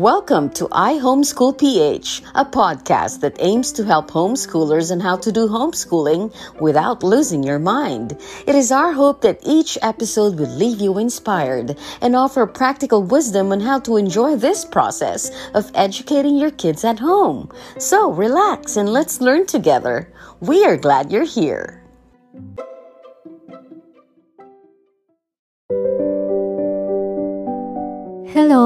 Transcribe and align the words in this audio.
Welcome 0.00 0.48
to 0.54 0.66
I 0.72 0.94
Homeschool 0.94 1.58
PH, 1.58 2.22
a 2.34 2.46
podcast 2.46 3.20
that 3.20 3.36
aims 3.38 3.70
to 3.72 3.84
help 3.84 4.10
homeschoolers 4.10 4.90
on 4.90 4.98
how 4.98 5.18
to 5.18 5.30
do 5.30 5.46
homeschooling 5.46 6.32
without 6.58 7.02
losing 7.02 7.42
your 7.42 7.58
mind. 7.58 8.18
It 8.46 8.54
is 8.54 8.72
our 8.72 8.94
hope 8.94 9.20
that 9.20 9.42
each 9.44 9.76
episode 9.82 10.38
will 10.38 10.56
leave 10.56 10.80
you 10.80 10.96
inspired 10.96 11.76
and 12.00 12.16
offer 12.16 12.46
practical 12.46 13.02
wisdom 13.02 13.52
on 13.52 13.60
how 13.60 13.78
to 13.80 13.98
enjoy 13.98 14.36
this 14.36 14.64
process 14.64 15.30
of 15.52 15.70
educating 15.74 16.38
your 16.38 16.52
kids 16.52 16.82
at 16.82 16.98
home. 16.98 17.50
So 17.76 18.10
relax 18.10 18.78
and 18.78 18.88
let's 18.88 19.20
learn 19.20 19.44
together. 19.44 20.10
We 20.40 20.64
are 20.64 20.78
glad 20.78 21.12
you're 21.12 21.24
here. 21.24 21.84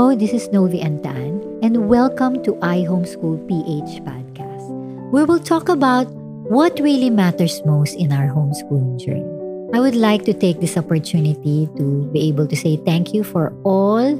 Hello, 0.04 0.12
this 0.12 0.36
is 0.36 0.52
Novi 0.52 0.84
Antan, 0.84 1.40
and 1.64 1.88
welcome 1.88 2.44
to 2.44 2.60
I 2.60 2.84
Homeschool 2.84 3.40
PH 3.48 4.04
podcast, 4.04 4.68
where 5.08 5.24
we'll 5.24 5.40
talk 5.40 5.72
about 5.72 6.04
what 6.44 6.76
really 6.76 7.08
matters 7.08 7.64
most 7.64 7.96
in 7.96 8.12
our 8.12 8.28
homeschooling 8.28 9.00
journey. 9.00 9.24
I 9.72 9.80
would 9.80 9.96
like 9.96 10.28
to 10.28 10.36
take 10.36 10.60
this 10.60 10.76
opportunity 10.76 11.72
to 11.80 12.04
be 12.12 12.28
able 12.28 12.44
to 12.52 12.54
say 12.54 12.76
thank 12.84 13.16
you 13.16 13.24
for 13.24 13.56
all 13.64 14.12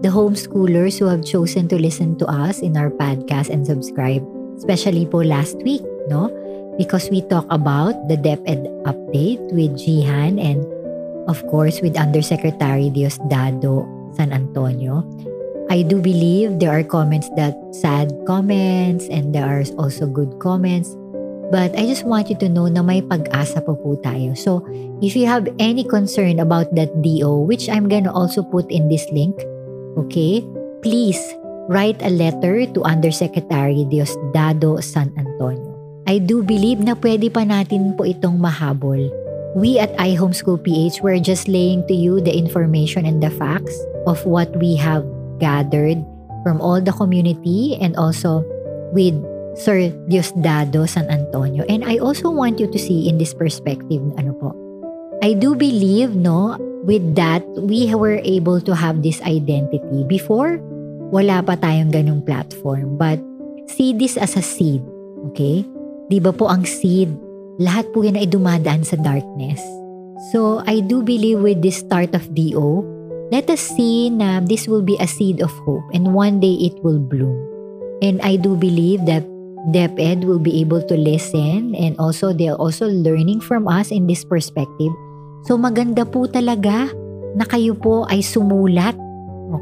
the 0.00 0.08
homeschoolers 0.08 0.96
who 0.96 1.04
have 1.12 1.28
chosen 1.28 1.68
to 1.68 1.76
listen 1.76 2.16
to 2.24 2.26
us 2.26 2.64
in 2.64 2.80
our 2.80 2.88
podcast 2.88 3.52
and 3.52 3.68
subscribe, 3.68 4.24
especially 4.56 5.04
po 5.04 5.20
last 5.20 5.60
week, 5.60 5.84
no? 6.08 6.32
Because 6.80 7.12
we 7.12 7.20
talk 7.20 7.44
about 7.52 7.92
the 8.08 8.16
DepEd 8.16 8.64
update 8.88 9.44
with 9.52 9.76
Jihan 9.76 10.40
and 10.40 10.64
of 11.28 11.44
course 11.52 11.84
with 11.84 12.00
Undersecretary 12.00 12.88
Diosdado 12.88 13.97
San 14.14 14.32
Antonio. 14.32 15.04
I 15.68 15.84
do 15.84 16.00
believe 16.00 16.58
there 16.58 16.72
are 16.72 16.84
comments 16.84 17.28
that 17.36 17.52
sad 17.76 18.12
comments 18.24 19.04
and 19.12 19.34
there 19.34 19.44
are 19.44 19.64
also 19.76 20.08
good 20.08 20.40
comments. 20.40 20.96
But 21.48 21.72
I 21.76 21.88
just 21.88 22.04
want 22.04 22.28
you 22.28 22.36
to 22.44 22.48
know 22.48 22.68
na 22.68 22.84
may 22.84 23.00
pag-asa 23.00 23.64
po 23.64 23.76
po 23.76 23.96
tayo. 24.04 24.36
So, 24.36 24.64
if 25.00 25.16
you 25.16 25.24
have 25.24 25.48
any 25.56 25.80
concern 25.80 26.44
about 26.44 26.68
that 26.76 26.92
DO, 27.00 27.48
which 27.48 27.72
I'm 27.72 27.88
gonna 27.88 28.12
also 28.12 28.44
put 28.44 28.68
in 28.68 28.92
this 28.92 29.08
link, 29.12 29.32
okay, 29.96 30.44
please 30.84 31.20
write 31.72 32.00
a 32.04 32.12
letter 32.12 32.68
to 32.68 32.84
Undersecretary 32.84 33.88
Diosdado 33.88 34.80
San 34.84 35.12
Antonio. 35.16 35.72
I 36.08 36.16
do 36.20 36.40
believe 36.40 36.80
na 36.80 36.96
pwede 36.96 37.28
pa 37.28 37.44
natin 37.44 37.92
po 37.92 38.08
itong 38.08 38.40
mahabol. 38.40 39.08
We 39.58 39.82
at 39.82 39.90
iHomeschool 39.98 40.62
PH, 40.62 41.02
we're 41.02 41.18
just 41.18 41.50
laying 41.50 41.82
to 41.90 41.94
you 41.94 42.22
the 42.22 42.30
information 42.30 43.02
and 43.02 43.18
the 43.18 43.34
facts 43.34 43.74
of 44.06 44.22
what 44.22 44.54
we 44.62 44.78
have 44.78 45.02
gathered 45.42 45.98
from 46.46 46.62
all 46.62 46.78
the 46.78 46.94
community 46.94 47.74
and 47.82 47.98
also 47.98 48.46
with 48.94 49.18
Sir 49.58 49.90
Diosdado 50.06 50.86
San 50.86 51.10
Antonio. 51.10 51.66
And 51.66 51.82
I 51.82 51.98
also 51.98 52.30
want 52.30 52.62
you 52.62 52.70
to 52.70 52.78
see 52.78 53.10
in 53.10 53.18
this 53.18 53.34
perspective, 53.34 53.98
ano 54.14 54.30
po, 54.38 54.54
I 55.26 55.34
do 55.34 55.58
believe, 55.58 56.14
no, 56.14 56.54
with 56.86 57.18
that, 57.18 57.42
we 57.58 57.90
were 57.90 58.22
able 58.22 58.62
to 58.62 58.78
have 58.78 59.02
this 59.02 59.18
identity. 59.26 60.06
Before, 60.06 60.62
wala 61.10 61.42
pa 61.42 61.58
tayong 61.58 61.90
ganung 61.90 62.22
platform. 62.22 62.94
But 62.94 63.18
see 63.66 63.90
this 63.90 64.14
as 64.14 64.38
a 64.38 64.42
seed, 64.42 64.86
okay? 65.34 65.66
Di 66.06 66.22
ba 66.22 66.30
po 66.30 66.46
ang 66.46 66.62
seed, 66.62 67.10
lahat 67.58 67.90
po 67.90 68.06
yan 68.06 68.14
ay 68.14 68.30
dumadaan 68.30 68.86
sa 68.86 68.94
darkness. 68.98 69.58
So, 70.30 70.62
I 70.66 70.82
do 70.82 71.02
believe 71.02 71.42
with 71.42 71.62
this 71.62 71.78
start 71.78 72.14
of 72.14 72.26
DO, 72.34 72.82
let 73.30 73.50
us 73.50 73.62
see 73.62 74.10
na 74.10 74.40
this 74.42 74.66
will 74.66 74.82
be 74.82 74.98
a 74.98 75.06
seed 75.06 75.42
of 75.42 75.50
hope 75.62 75.84
and 75.94 76.14
one 76.14 76.38
day 76.42 76.58
it 76.58 76.74
will 76.82 76.98
bloom. 76.98 77.34
And 78.02 78.22
I 78.22 78.38
do 78.38 78.54
believe 78.54 79.06
that 79.06 79.26
DepEd 79.74 80.22
will 80.22 80.38
be 80.38 80.62
able 80.62 80.82
to 80.86 80.94
listen 80.94 81.74
and 81.74 81.98
also 81.98 82.32
they're 82.32 82.58
also 82.58 82.86
learning 82.86 83.42
from 83.42 83.66
us 83.66 83.90
in 83.90 84.06
this 84.06 84.22
perspective. 84.22 84.94
So 85.46 85.58
maganda 85.58 86.06
po 86.06 86.30
talaga 86.30 86.90
na 87.34 87.44
kayo 87.46 87.74
po 87.74 88.06
ay 88.06 88.22
sumulat, 88.22 88.94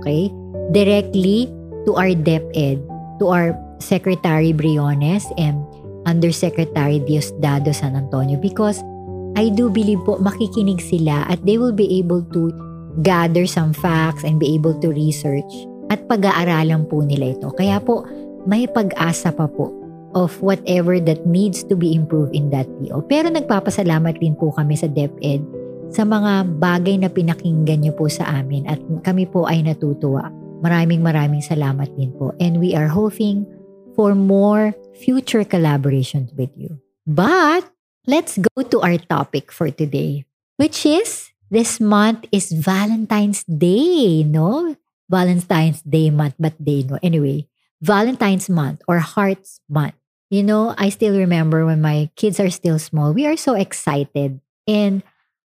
okay, 0.01 0.29
directly 0.73 1.49
to 1.89 1.97
our 1.97 2.13
DepEd, 2.13 2.81
to 3.21 3.25
our 3.29 3.57
Secretary 3.81 4.53
Briones 4.53 5.29
and 5.37 5.61
Undersecretary 6.07 7.03
Diosdado 7.03 7.75
San 7.75 7.99
Antonio 7.99 8.39
because 8.39 8.81
I 9.37 9.53
do 9.53 9.69
believe 9.69 10.01
po 10.09 10.17
makikinig 10.17 10.81
sila 10.81 11.29
at 11.29 11.43
they 11.45 11.61
will 11.61 11.75
be 11.75 12.01
able 12.01 12.25
to 12.33 12.55
gather 13.05 13.45
some 13.45 13.77
facts 13.77 14.25
and 14.25 14.41
be 14.41 14.57
able 14.57 14.73
to 14.81 14.89
research 14.89 15.51
at 15.93 16.01
pag-aaralan 16.09 16.89
po 16.89 17.05
nila 17.05 17.37
ito. 17.37 17.53
Kaya 17.53 17.77
po, 17.83 18.09
may 18.49 18.65
pag-asa 18.65 19.35
pa 19.35 19.45
po 19.45 19.69
of 20.17 20.33
whatever 20.41 20.97
that 20.97 21.29
needs 21.29 21.61
to 21.69 21.77
be 21.77 21.93
improved 21.93 22.33
in 22.33 22.49
that 22.49 22.65
PO. 22.81 23.05
Pero 23.05 23.29
nagpapasalamat 23.29 24.17
din 24.17 24.33
po 24.33 24.49
kami 24.57 24.73
sa 24.73 24.89
DepEd 24.89 25.45
sa 25.93 26.03
mga 26.09 26.57
bagay 26.57 26.97
na 26.97 27.13
pinakinggan 27.13 27.85
niyo 27.85 27.93
po 27.93 28.09
sa 28.09 28.25
amin 28.41 28.65
at 28.65 28.81
kami 29.05 29.29
po 29.29 29.45
ay 29.45 29.61
natutuwa. 29.61 30.33
Maraming 30.65 31.05
maraming 31.05 31.45
salamat 31.45 31.93
din 32.01 32.11
po. 32.17 32.33
And 32.41 32.57
we 32.57 32.73
are 32.73 32.89
hoping 32.89 33.45
for 33.97 34.15
more 34.15 34.77
future 35.01 35.43
collaborations 35.43 36.31
with 36.37 36.53
you. 36.55 36.79
But 37.07 37.65
let's 38.07 38.39
go 38.39 38.63
to 38.63 38.81
our 38.85 38.99
topic 38.99 39.51
for 39.51 39.73
today, 39.73 40.29
which 40.61 40.85
is 40.85 41.33
this 41.51 41.81
month 41.81 42.29
is 42.31 42.53
Valentine's 42.53 43.43
Day, 43.45 44.23
no? 44.23 44.77
Valentine's 45.09 45.81
Day 45.83 46.11
month, 46.11 46.35
but 46.39 46.55
day, 46.63 46.85
no? 46.85 46.99
Anyway, 47.03 47.49
Valentine's 47.81 48.51
month 48.51 48.83
or 48.87 48.99
Hearts 49.01 49.61
month. 49.69 49.95
You 50.29 50.43
know, 50.43 50.75
I 50.77 50.91
still 50.91 51.17
remember 51.17 51.65
when 51.65 51.81
my 51.81 52.11
kids 52.17 52.39
are 52.39 52.51
still 52.51 52.79
small, 52.79 53.15
we 53.15 53.27
are 53.27 53.37
so 53.39 53.55
excited. 53.55 54.41
And 54.67 55.03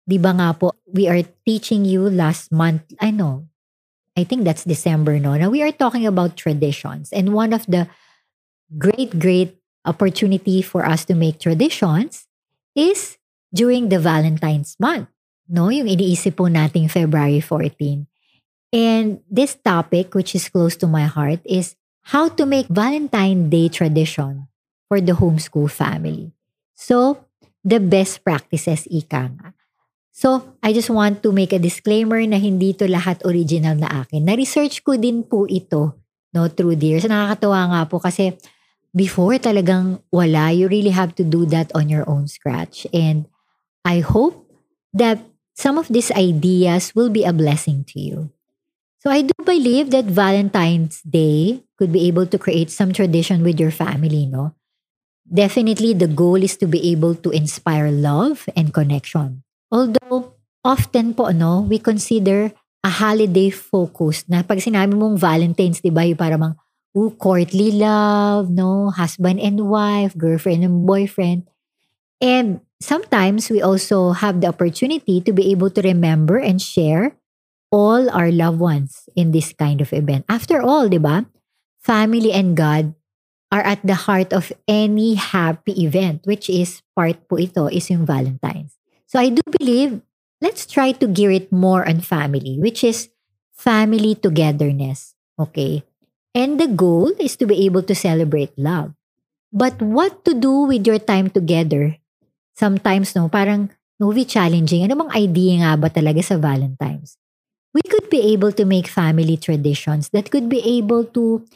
di 0.07 0.19
ba 0.19 0.31
nga 0.31 0.55
po, 0.55 0.79
we 0.87 1.11
are 1.11 1.27
teaching 1.45 1.85
you 1.85 2.07
last 2.07 2.55
month, 2.55 2.83
I 3.03 3.11
know, 3.11 3.51
I 4.17 4.25
think 4.25 4.45
that's 4.45 4.65
December, 4.65 5.19
no? 5.19 5.35
Now 5.35 5.51
we 5.51 5.63
are 5.63 5.73
talking 5.73 6.07
about 6.07 6.37
traditions. 6.37 7.11
And 7.11 7.35
one 7.35 7.53
of 7.53 7.67
the 7.67 7.89
great, 8.79 9.19
great 9.19 9.59
opportunity 9.85 10.63
for 10.63 10.87
us 10.87 11.05
to 11.07 11.15
make 11.15 11.41
traditions 11.41 12.27
is 12.75 13.19
during 13.55 13.89
the 13.89 13.99
Valentine's 13.99 14.77
month. 14.79 15.09
No, 15.51 15.67
yung 15.69 15.91
iniisip 15.91 16.39
po 16.39 16.47
nating 16.47 16.87
February 16.87 17.43
14. 17.43 18.07
And 18.71 19.19
this 19.27 19.59
topic, 19.59 20.15
which 20.15 20.39
is 20.39 20.47
close 20.47 20.79
to 20.79 20.87
my 20.87 21.11
heart, 21.11 21.43
is 21.43 21.75
how 22.15 22.31
to 22.39 22.47
make 22.47 22.71
Valentine 22.71 23.51
Day 23.51 23.67
tradition 23.67 24.47
for 24.87 25.03
the 25.03 25.19
homeschool 25.19 25.67
family. 25.67 26.31
So, 26.79 27.27
the 27.67 27.83
best 27.83 28.23
practices, 28.23 28.87
ika 28.87 29.27
nga. 29.27 29.51
So, 30.15 30.55
I 30.63 30.71
just 30.71 30.91
want 30.91 31.23
to 31.27 31.35
make 31.35 31.51
a 31.51 31.59
disclaimer 31.59 32.23
na 32.31 32.39
hindi 32.39 32.71
to 32.79 32.87
lahat 32.87 33.27
original 33.27 33.75
na 33.75 34.07
akin. 34.07 34.23
Na-research 34.23 34.87
ko 34.87 34.95
din 34.95 35.27
po 35.27 35.51
ito 35.51 35.99
no, 36.31 36.47
through 36.47 36.79
the 36.79 36.95
years. 36.95 37.07
Nakakatawa 37.11 37.75
nga 37.75 37.81
po 37.91 37.99
kasi 37.99 38.39
before 38.95 39.39
talagang 39.39 40.03
wala, 40.11 40.51
you 40.51 40.69
really 40.69 40.95
have 40.95 41.15
to 41.17 41.25
do 41.25 41.47
that 41.47 41.71
on 41.75 41.89
your 41.89 42.09
own 42.09 42.27
scratch. 42.27 42.87
And 42.93 43.27
I 43.85 44.01
hope 44.01 44.47
that 44.93 45.23
some 45.55 45.79
of 45.79 45.89
these 45.89 46.11
ideas 46.13 46.95
will 46.95 47.11
be 47.11 47.25
a 47.25 47.33
blessing 47.33 47.85
to 47.95 48.01
you. 48.01 48.31
So 49.01 49.09
I 49.09 49.23
do 49.23 49.33
believe 49.45 49.91
that 49.97 50.05
Valentine's 50.05 51.01
Day 51.03 51.65
could 51.79 51.93
be 51.93 52.07
able 52.09 52.27
to 52.29 52.37
create 52.37 52.71
some 52.71 52.93
tradition 52.93 53.43
with 53.43 53.59
your 53.59 53.73
family, 53.73 54.27
no? 54.27 54.53
Definitely 55.25 55.95
the 55.95 56.11
goal 56.11 56.43
is 56.43 56.57
to 56.59 56.67
be 56.67 56.91
able 56.93 57.15
to 57.25 57.31
inspire 57.31 57.89
love 57.89 58.45
and 58.57 58.75
connection. 58.75 59.43
Although 59.73 60.37
often 60.65 61.15
po 61.15 61.31
no, 61.31 61.65
we 61.65 61.79
consider 61.79 62.53
a 62.85 62.91
holiday 62.91 63.49
focus 63.49 64.25
na 64.29 64.43
pag 64.43 64.61
sinabi 64.61 64.93
mong 64.93 65.17
Valentine's, 65.17 65.81
'di 65.81 65.93
ba, 65.93 66.05
yung 66.05 66.19
parang 66.19 66.57
ooh, 66.97 67.11
courtly 67.11 67.71
love, 67.71 68.51
no, 68.51 68.91
husband 68.91 69.41
and 69.41 69.69
wife, 69.69 70.17
girlfriend 70.17 70.65
and 70.65 70.87
boyfriend. 70.87 71.47
And 72.21 72.61
sometimes 72.81 73.51
we 73.51 73.63
also 73.63 74.13
have 74.13 74.41
the 74.41 74.49
opportunity 74.49 75.21
to 75.21 75.33
be 75.33 75.51
able 75.51 75.71
to 75.71 75.83
remember 75.83 76.37
and 76.39 76.61
share 76.61 77.17
all 77.71 78.11
our 78.11 78.31
loved 78.31 78.59
ones 78.59 79.09
in 79.15 79.31
this 79.31 79.53
kind 79.53 79.81
of 79.81 79.93
event. 79.93 80.25
After 80.29 80.61
all, 80.61 80.89
di? 80.89 80.99
Family 81.81 82.33
and 82.33 82.57
God 82.57 82.95
are 83.51 83.63
at 83.63 83.81
the 83.83 84.07
heart 84.07 84.33
of 84.33 84.53
any 84.69 85.15
happy 85.15 85.73
event, 85.83 86.23
which 86.25 86.51
is 86.51 86.83
part 86.95 87.17
po 87.27 87.39
ito, 87.39 87.67
is 87.67 87.91
yung 87.91 88.05
Valentine's. 88.07 88.77
So 89.07 89.19
I 89.19 89.31
do 89.31 89.43
believe, 89.59 90.03
let's 90.41 90.67
try 90.67 90.93
to 90.93 91.07
gear 91.09 91.31
it 91.31 91.51
more 91.51 91.89
on 91.89 92.01
family, 92.01 92.59
which 92.61 92.85
is 92.85 93.09
family 93.51 94.15
togetherness. 94.15 95.15
Okay? 95.39 95.83
And 96.35 96.61
the 96.61 96.69
goal 96.71 97.11
is 97.19 97.35
to 97.37 97.47
be 97.47 97.67
able 97.67 97.83
to 97.85 97.95
celebrate 97.95 98.55
love. 98.57 98.95
But 99.53 99.83
what 99.83 100.25
to 100.25 100.35
do 100.35 100.71
with 100.71 100.87
your 100.87 100.99
time 100.99 101.31
together? 101.31 101.99
Sometimes, 102.55 103.15
no, 103.17 103.29
parang 103.29 103.71
movie 103.99 104.25
challenging. 104.25 104.87
Ano 104.87 104.95
bang 105.05 105.27
idea 105.27 105.53
nga 105.63 105.73
ba 105.77 105.91
talaga 105.91 106.23
sa 106.23 106.39
Valentine's? 106.39 107.19
We 107.75 107.83
could 107.87 108.11
be 108.11 108.35
able 108.35 108.51
to 108.55 108.65
make 108.67 108.87
family 108.91 109.37
traditions 109.37 110.11
that 110.11 110.31
could 110.31 110.49
be 110.49 110.63
able 110.63 111.07
to 111.15 111.47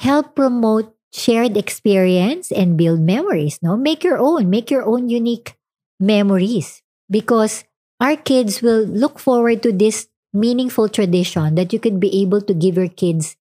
help 0.00 0.36
promote 0.36 0.92
shared 1.12 1.56
experience 1.56 2.50
and 2.50 2.76
build 2.76 3.00
memories, 3.00 3.60
no? 3.60 3.76
Make 3.76 4.04
your 4.04 4.16
own, 4.16 4.48
make 4.48 4.70
your 4.70 4.84
own 4.84 5.08
unique 5.08 5.56
memories 6.00 6.82
because 7.10 7.64
our 8.00 8.16
kids 8.16 8.60
will 8.60 8.84
look 8.84 9.20
forward 9.20 9.62
to 9.62 9.72
this 9.72 10.08
meaningful 10.32 10.88
tradition 10.88 11.54
that 11.54 11.72
you 11.72 11.78
could 11.78 12.00
be 12.00 12.10
able 12.20 12.40
to 12.40 12.54
give 12.56 12.76
your 12.76 12.88
kids 12.88 13.36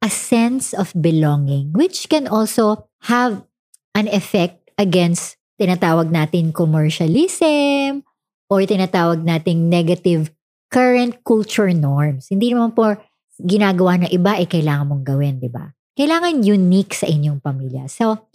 a 0.00 0.08
sense 0.08 0.72
of 0.72 0.92
belonging, 0.96 1.72
which 1.76 2.08
can 2.08 2.24
also 2.24 2.88
have 3.08 3.44
an 3.92 4.08
effect 4.08 4.72
against 4.80 5.36
tinatawag 5.60 6.08
natin 6.08 6.56
commercialism 6.56 8.00
or 8.48 8.64
tinatawag 8.64 9.20
nating 9.20 9.68
negative 9.68 10.32
current 10.72 11.20
culture 11.20 11.68
norms. 11.76 12.32
Hindi 12.32 12.56
naman 12.56 12.72
po 12.72 12.96
ginagawa 13.36 14.04
ng 14.04 14.10
iba, 14.12 14.40
eh 14.40 14.48
kailangan 14.48 14.88
mong 14.88 15.04
gawin, 15.04 15.36
di 15.36 15.52
ba? 15.52 15.68
Kailangan 15.92 16.40
unique 16.40 16.96
sa 16.96 17.04
inyong 17.04 17.44
pamilya. 17.44 17.84
So, 17.90 18.30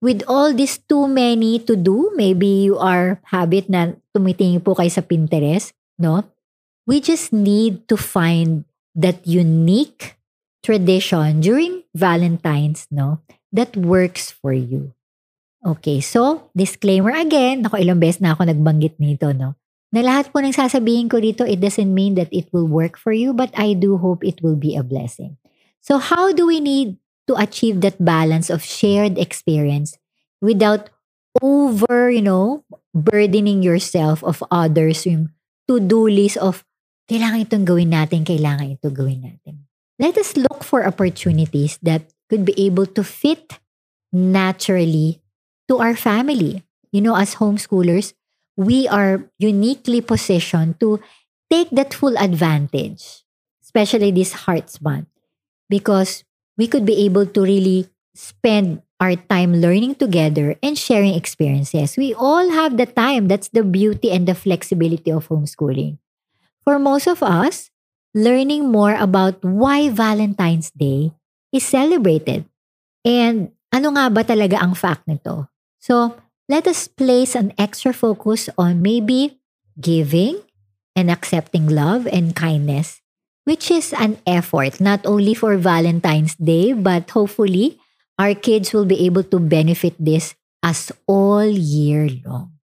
with 0.00 0.24
all 0.24 0.56
this 0.56 0.80
too 0.80 1.04
many 1.04 1.60
to 1.68 1.76
do, 1.76 2.12
maybe 2.16 2.72
you 2.72 2.80
are 2.80 3.20
habit 3.28 3.68
na 3.68 3.92
tumitingin 4.16 4.64
po 4.64 4.72
kayo 4.72 4.88
sa 4.88 5.04
Pinterest, 5.04 5.76
no? 6.00 6.24
We 6.88 7.04
just 7.04 7.30
need 7.34 7.84
to 7.92 8.00
find 8.00 8.64
that 8.96 9.22
unique 9.28 10.19
tradition 10.62 11.40
during 11.40 11.84
Valentine's, 11.96 12.86
no? 12.90 13.20
That 13.52 13.76
works 13.76 14.30
for 14.30 14.52
you. 14.52 14.94
Okay, 15.60 16.00
so 16.00 16.48
disclaimer 16.56 17.12
again, 17.12 17.66
ako 17.68 17.76
ilang 17.76 18.00
beses 18.00 18.24
na 18.24 18.32
ako 18.32 18.48
nagbanggit 18.48 18.96
nito, 18.96 19.32
no? 19.36 19.60
Na 19.90 20.00
lahat 20.00 20.30
po 20.30 20.38
ng 20.40 20.54
sasabihin 20.54 21.10
ko 21.10 21.18
dito, 21.18 21.42
it 21.44 21.58
doesn't 21.58 21.90
mean 21.90 22.14
that 22.14 22.30
it 22.30 22.48
will 22.54 22.64
work 22.64 22.96
for 22.96 23.10
you, 23.12 23.34
but 23.34 23.50
I 23.58 23.74
do 23.74 23.98
hope 23.98 24.22
it 24.24 24.40
will 24.40 24.56
be 24.56 24.78
a 24.78 24.86
blessing. 24.86 25.36
So 25.82 25.98
how 25.98 26.32
do 26.32 26.46
we 26.46 26.62
need 26.62 26.96
to 27.26 27.34
achieve 27.36 27.82
that 27.82 27.98
balance 27.98 28.48
of 28.48 28.62
shared 28.62 29.18
experience 29.18 29.98
without 30.40 30.88
over, 31.42 32.10
you 32.10 32.22
know, 32.22 32.64
burdening 32.94 33.62
yourself 33.62 34.22
of 34.24 34.42
others, 34.50 35.06
yung 35.06 35.30
to-do 35.68 36.08
list 36.08 36.38
of 36.38 36.64
kailangan 37.10 37.46
itong 37.46 37.66
gawin 37.66 37.90
natin, 37.90 38.22
kailangan 38.26 38.74
ito 38.74 38.90
gawin 38.90 39.26
natin. 39.26 39.69
Let 40.00 40.16
us 40.16 40.32
look 40.32 40.64
for 40.64 40.88
opportunities 40.88 41.76
that 41.84 42.08
could 42.32 42.48
be 42.48 42.56
able 42.56 42.86
to 42.96 43.04
fit 43.04 43.60
naturally 44.12 45.20
to 45.68 45.76
our 45.76 45.94
family. 45.94 46.64
You 46.88 47.04
know, 47.04 47.14
as 47.14 47.36
homeschoolers, 47.36 48.14
we 48.56 48.88
are 48.88 49.28
uniquely 49.38 50.00
positioned 50.00 50.80
to 50.80 51.04
take 51.52 51.68
that 51.76 51.92
full 51.92 52.16
advantage, 52.16 53.28
especially 53.62 54.10
this 54.10 54.48
Hearts 54.48 54.80
Month, 54.80 55.08
because 55.68 56.24
we 56.56 56.66
could 56.66 56.86
be 56.86 57.04
able 57.04 57.26
to 57.26 57.42
really 57.42 57.92
spend 58.14 58.80
our 59.00 59.16
time 59.16 59.60
learning 59.60 59.96
together 59.96 60.56
and 60.62 60.78
sharing 60.78 61.12
experiences. 61.12 61.96
We 61.96 62.14
all 62.14 62.48
have 62.50 62.76
the 62.76 62.86
time. 62.86 63.28
That's 63.28 63.48
the 63.48 63.64
beauty 63.64 64.10
and 64.10 64.26
the 64.26 64.34
flexibility 64.34 65.12
of 65.12 65.28
homeschooling. 65.28 65.98
For 66.64 66.78
most 66.78 67.06
of 67.06 67.22
us, 67.22 67.70
learning 68.14 68.70
more 68.70 68.94
about 68.94 69.42
why 69.44 69.88
Valentine's 69.88 70.70
Day 70.74 71.12
is 71.52 71.66
celebrated 71.66 72.46
and 73.04 73.50
ano 73.70 73.94
nga 73.94 74.10
ba 74.10 74.22
talaga 74.26 74.58
ang 74.58 74.74
fact 74.74 75.06
nito. 75.06 75.46
So, 75.78 76.18
let 76.50 76.66
us 76.66 76.90
place 76.90 77.38
an 77.38 77.54
extra 77.56 77.94
focus 77.94 78.50
on 78.58 78.82
maybe 78.82 79.38
giving 79.78 80.42
and 80.98 81.10
accepting 81.10 81.70
love 81.70 82.06
and 82.10 82.34
kindness, 82.34 83.00
which 83.46 83.70
is 83.70 83.94
an 83.94 84.18
effort 84.26 84.82
not 84.82 85.06
only 85.06 85.32
for 85.32 85.56
Valentine's 85.56 86.34
Day, 86.34 86.74
but 86.74 87.08
hopefully 87.10 87.78
our 88.18 88.34
kids 88.34 88.74
will 88.74 88.84
be 88.84 89.06
able 89.06 89.22
to 89.30 89.38
benefit 89.38 89.94
this 89.98 90.34
as 90.62 90.92
all 91.06 91.46
year 91.46 92.10
long. 92.26 92.58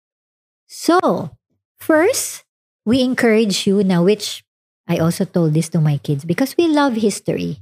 So, 0.67 1.31
first, 1.79 2.45
we 2.85 3.01
encourage 3.01 3.67
you 3.67 3.83
now, 3.83 4.05
which 4.05 4.46
I 4.87 4.99
also 4.99 5.25
told 5.27 5.55
this 5.55 5.69
to 5.75 5.81
my 5.81 5.99
kids 5.99 6.25
because 6.25 6.57
we 6.57 6.69
love 6.71 6.95
history. 6.95 7.59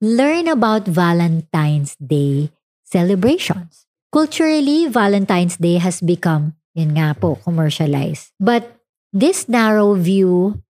Learn 0.00 0.48
about 0.48 0.86
Valentine's 0.86 1.96
Day 1.96 2.50
celebrations. 2.84 3.86
Culturally, 4.10 4.86
Valentine's 4.88 5.56
Day 5.56 5.78
has 5.78 6.00
become, 6.00 6.54
yun 6.74 6.96
nga 6.96 7.14
po, 7.14 7.36
commercialized. 7.42 8.32
But 8.40 8.80
this 9.12 9.48
narrow 9.48 9.94
view, 9.94 10.62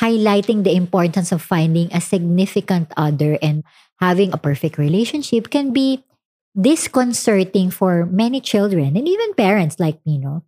highlighting 0.00 0.64
the 0.64 0.74
importance 0.74 1.30
of 1.30 1.40
finding 1.40 1.88
a 1.92 2.00
significant 2.00 2.90
other 2.96 3.38
and 3.40 3.62
having 4.00 4.32
a 4.32 4.40
perfect 4.40 4.76
relationship 4.76 5.48
can 5.50 5.72
be 5.72 6.02
disconcerting 6.58 7.70
for 7.70 8.06
many 8.06 8.40
children 8.40 8.96
and 8.96 9.06
even 9.08 9.34
parents 9.34 9.78
like 9.78 10.04
me, 10.06 10.18
no? 10.18 10.42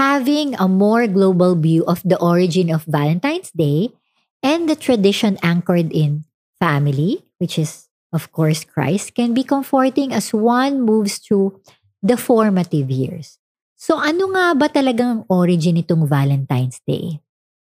Having 0.00 0.54
a 0.58 0.66
more 0.66 1.06
global 1.06 1.54
view 1.54 1.84
of 1.86 2.02
the 2.02 2.18
origin 2.18 2.70
of 2.70 2.84
Valentine's 2.84 3.50
Day 3.52 3.94
and 4.42 4.68
the 4.68 4.76
tradition 4.76 5.38
anchored 5.42 5.92
in 5.92 6.24
family, 6.60 7.24
which 7.38 7.58
is, 7.58 7.88
of 8.12 8.32
course, 8.32 8.64
Christ, 8.64 9.14
can 9.14 9.34
be 9.34 9.44
comforting 9.44 10.12
as 10.12 10.32
one 10.32 10.80
moves 10.80 11.18
through 11.18 11.60
the 12.02 12.16
formative 12.16 12.90
years. 12.90 13.38
So 13.76 14.00
ano 14.00 14.32
nga 14.32 14.56
ba 14.56 14.68
talagang 14.72 15.28
origin 15.28 15.76
nitong 15.76 16.08
Valentine's 16.08 16.80
Day? 16.88 17.20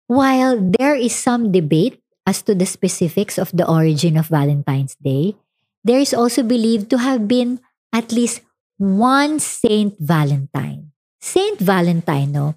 While 0.09 0.57
there 0.57 0.97
is 0.97 1.13
some 1.13 1.53
debate 1.53 2.01
as 2.25 2.41
to 2.49 2.57
the 2.57 2.65
specifics 2.65 3.37
of 3.37 3.53
the 3.53 3.65
origin 3.69 4.17
of 4.17 4.33
Valentine's 4.33 4.97
Day, 4.97 5.37
there 5.85 6.01
is 6.01 6.13
also 6.13 6.41
believed 6.41 6.89
to 6.89 6.97
have 6.97 7.29
been 7.29 7.61
at 7.93 8.09
least 8.11 8.41
one 8.81 9.37
Saint 9.37 9.95
Valentine. 10.01 10.91
Saint 11.21 11.59
Valentine, 11.61 12.31
no? 12.31 12.55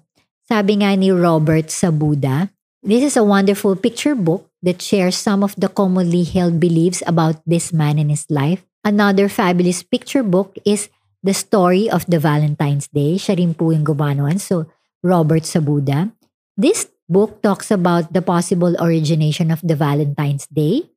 Sabi 0.49 0.81
nga 0.81 0.95
ni 0.97 1.13
Robert 1.13 1.69
Sabuda, 1.69 2.49
this 2.83 3.03
is 3.03 3.15
a 3.15 3.23
wonderful 3.23 3.75
picture 3.75 4.13
book 4.13 4.51
that 4.61 4.83
shares 4.83 5.15
some 5.15 5.43
of 5.43 5.55
the 5.55 5.71
commonly 5.71 6.23
held 6.23 6.59
beliefs 6.59 7.01
about 7.07 7.39
this 7.47 7.71
man 7.71 7.97
and 7.97 8.11
his 8.11 8.27
life. 8.29 8.63
Another 8.83 9.31
fabulous 9.31 9.81
picture 9.81 10.23
book 10.23 10.59
is 10.67 10.91
The 11.23 11.33
Story 11.33 11.89
of 11.89 12.05
the 12.05 12.19
Valentine's 12.19 12.91
Day. 12.91 13.15
Siya 13.15 13.39
rin 13.39 13.55
po. 13.55 13.71
So, 14.37 14.67
Robert 15.01 15.43
Sabuda. 15.43 16.11
This 16.57 16.91
book 17.07 17.41
talks 17.41 17.71
about 17.71 18.11
the 18.11 18.21
possible 18.21 18.75
origination 18.79 19.49
of 19.49 19.63
the 19.63 19.75
Valentine's 19.75 20.47
Day 20.47 20.91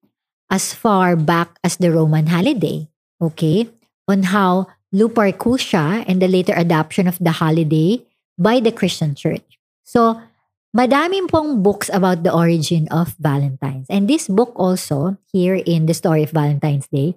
as 0.50 0.74
far 0.74 1.14
back 1.14 1.58
as 1.62 1.76
the 1.78 1.92
Roman 1.92 2.26
holiday. 2.26 2.88
Okay? 3.22 3.70
On 4.08 4.24
how 4.34 4.66
Luperculia 4.92 6.04
and 6.06 6.20
the 6.20 6.28
later 6.28 6.54
adoption 6.54 7.06
of 7.06 7.18
the 7.18 7.30
holiday 7.30 8.02
by 8.38 8.58
the 8.58 8.72
Christian 8.72 9.14
Church. 9.14 9.58
So, 9.82 10.20
madaming 10.74 11.28
pong 11.28 11.62
books 11.62 11.90
about 11.92 12.22
the 12.22 12.32
origin 12.32 12.88
of 12.88 13.14
Valentine's. 13.20 13.86
And 13.90 14.08
this 14.08 14.28
book 14.28 14.52
also, 14.56 15.18
here 15.32 15.56
in 15.56 15.86
the 15.86 15.94
story 15.94 16.22
of 16.22 16.30
Valentine's 16.30 16.88
Day, 16.88 17.14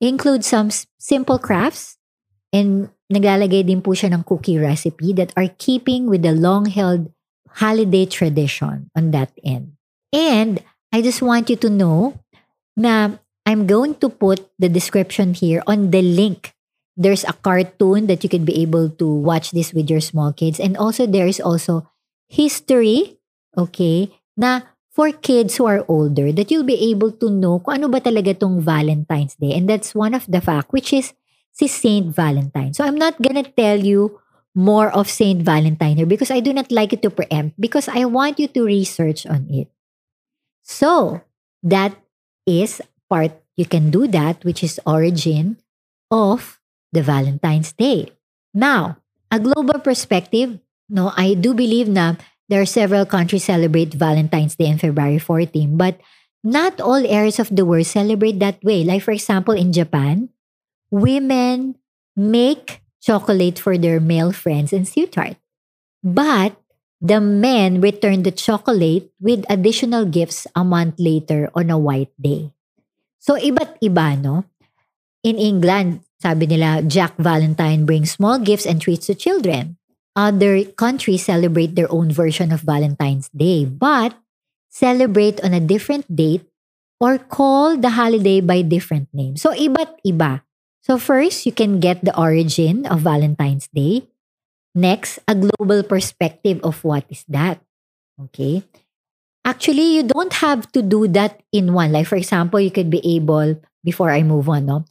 includes 0.00 0.46
some 0.46 0.70
simple 0.98 1.38
crafts 1.38 1.96
And 2.52 2.92
naglalagay 3.08 3.64
din 3.64 3.80
po 3.80 3.96
siya 3.96 4.12
ng 4.12 4.28
cookie 4.28 4.60
recipe 4.60 5.16
that 5.16 5.32
are 5.34 5.48
keeping 5.56 6.06
with 6.06 6.20
the 6.20 6.36
long-held 6.36 7.08
holiday 7.64 8.04
tradition 8.04 8.92
on 8.92 9.10
that 9.16 9.32
end. 9.40 9.80
And 10.12 10.60
I 10.92 11.00
just 11.00 11.24
want 11.24 11.48
you 11.48 11.56
to 11.64 11.72
know 11.72 12.20
na 12.76 13.16
I'm 13.48 13.64
going 13.64 13.96
to 14.04 14.12
put 14.12 14.44
the 14.60 14.68
description 14.68 15.32
here 15.32 15.64
on 15.64 15.90
the 15.90 16.04
link. 16.04 16.52
There's 16.92 17.24
a 17.24 17.32
cartoon 17.32 18.06
that 18.12 18.20
you 18.20 18.28
could 18.28 18.44
be 18.44 18.60
able 18.60 18.92
to 19.00 19.08
watch 19.08 19.56
this 19.56 19.72
with 19.72 19.88
your 19.88 20.04
small 20.04 20.36
kids. 20.36 20.60
And 20.60 20.76
also 20.76 21.08
there 21.08 21.26
is 21.26 21.40
also 21.40 21.88
history, 22.32 23.20
okay, 23.52 24.08
na 24.40 24.64
for 24.88 25.12
kids 25.12 25.60
who 25.60 25.68
are 25.68 25.84
older 25.84 26.32
that 26.32 26.48
you'll 26.48 26.64
be 26.64 26.88
able 26.88 27.12
to 27.12 27.28
know 27.28 27.60
kung 27.60 27.84
ano 27.84 27.92
ba 27.92 28.00
talaga 28.00 28.32
tong 28.32 28.64
Valentine's 28.64 29.36
Day. 29.36 29.52
And 29.52 29.68
that's 29.68 29.92
one 29.92 30.16
of 30.16 30.24
the 30.24 30.40
fact, 30.40 30.72
which 30.72 30.96
is 30.96 31.12
si 31.52 31.68
Saint 31.68 32.08
Valentine. 32.16 32.72
So 32.72 32.88
I'm 32.88 32.96
not 32.96 33.20
gonna 33.20 33.44
tell 33.44 33.76
you 33.76 34.16
more 34.56 34.88
of 34.92 35.08
Saint 35.12 35.44
Valentine 35.44 36.00
here 36.00 36.08
because 36.08 36.32
I 36.32 36.40
do 36.40 36.52
not 36.52 36.72
like 36.72 36.92
it 36.92 37.04
to 37.04 37.12
preempt 37.12 37.60
because 37.60 37.88
I 37.88 38.04
want 38.08 38.40
you 38.40 38.48
to 38.52 38.64
research 38.64 39.24
on 39.28 39.48
it. 39.52 39.68
So 40.64 41.20
that 41.64 41.96
is 42.48 42.80
part 43.08 43.32
you 43.56 43.68
can 43.68 43.92
do 43.92 44.08
that 44.08 44.44
which 44.44 44.64
is 44.64 44.80
origin 44.88 45.60
of 46.12 46.60
the 46.92 47.00
Valentine's 47.00 47.72
Day. 47.72 48.12
Now, 48.52 49.00
a 49.32 49.40
global 49.40 49.80
perspective, 49.80 50.60
no, 50.92 51.10
I 51.16 51.32
do 51.32 51.56
believe 51.56 51.88
na 51.88 52.20
there 52.52 52.60
are 52.60 52.68
several 52.68 53.08
countries 53.08 53.48
celebrate 53.48 53.96
Valentine's 53.96 54.54
Day 54.54 54.68
on 54.68 54.76
February 54.76 55.18
14, 55.18 55.80
but 55.80 55.96
not 56.44 56.76
all 56.84 57.00
areas 57.08 57.40
of 57.40 57.48
the 57.48 57.64
world 57.64 57.88
celebrate 57.88 58.38
that 58.44 58.60
way. 58.60 58.84
Like, 58.84 59.00
for 59.00 59.16
example, 59.16 59.56
in 59.56 59.72
Japan, 59.72 60.28
women 60.92 61.80
make 62.14 62.84
chocolate 63.00 63.58
for 63.58 63.80
their 63.80 63.98
male 63.98 64.36
friends 64.36 64.72
and 64.72 64.86
sweetheart. 64.86 65.40
But 66.04 66.60
the 67.00 67.24
men 67.24 67.80
return 67.80 68.22
the 68.22 68.30
chocolate 68.30 69.10
with 69.18 69.48
additional 69.48 70.04
gifts 70.04 70.46
a 70.54 70.62
month 70.62 71.00
later 71.00 71.50
on 71.56 71.70
a 71.70 71.78
white 71.78 72.12
day. 72.20 72.52
So, 73.18 73.38
iba't 73.40 73.80
iba, 73.80 74.20
no? 74.20 74.44
In 75.22 75.38
England, 75.38 76.02
sabi 76.20 76.46
nila, 76.46 76.82
Jack 76.82 77.14
Valentine 77.16 77.86
brings 77.86 78.12
small 78.12 78.38
gifts 78.38 78.66
and 78.66 78.82
treats 78.82 79.06
to 79.06 79.14
children. 79.14 79.78
Other 80.14 80.64
countries 80.76 81.24
celebrate 81.24 81.74
their 81.74 81.90
own 81.90 82.12
version 82.12 82.52
of 82.52 82.60
Valentine's 82.60 83.30
Day, 83.32 83.64
but 83.64 84.12
celebrate 84.68 85.40
on 85.40 85.54
a 85.54 85.60
different 85.60 86.04
date 86.04 86.44
or 87.00 87.16
call 87.18 87.76
the 87.76 87.96
holiday 87.96 88.40
by 88.40 88.60
different 88.62 89.08
names. 89.12 89.40
So, 89.40 89.56
iba't 89.56 90.04
iba. 90.04 90.44
So, 90.84 90.98
first, 90.98 91.46
you 91.46 91.52
can 91.52 91.80
get 91.80 92.04
the 92.04 92.12
origin 92.12 92.84
of 92.86 93.00
Valentine's 93.00 93.68
Day. 93.72 94.06
Next, 94.74 95.18
a 95.28 95.34
global 95.34 95.82
perspective 95.82 96.60
of 96.62 96.84
what 96.84 97.04
is 97.08 97.24
that. 97.28 97.60
Okay. 98.28 98.64
Actually, 99.44 99.96
you 99.96 100.02
don't 100.04 100.32
have 100.44 100.70
to 100.72 100.82
do 100.82 101.08
that 101.08 101.42
in 101.52 101.72
one. 101.72 101.92
Like, 101.92 102.06
for 102.06 102.16
example, 102.16 102.60
you 102.60 102.70
could 102.70 102.90
be 102.90 103.02
able, 103.16 103.58
before 103.82 104.10
I 104.10 104.22
move 104.22 104.48
on, 104.48 104.66
no? 104.66 104.84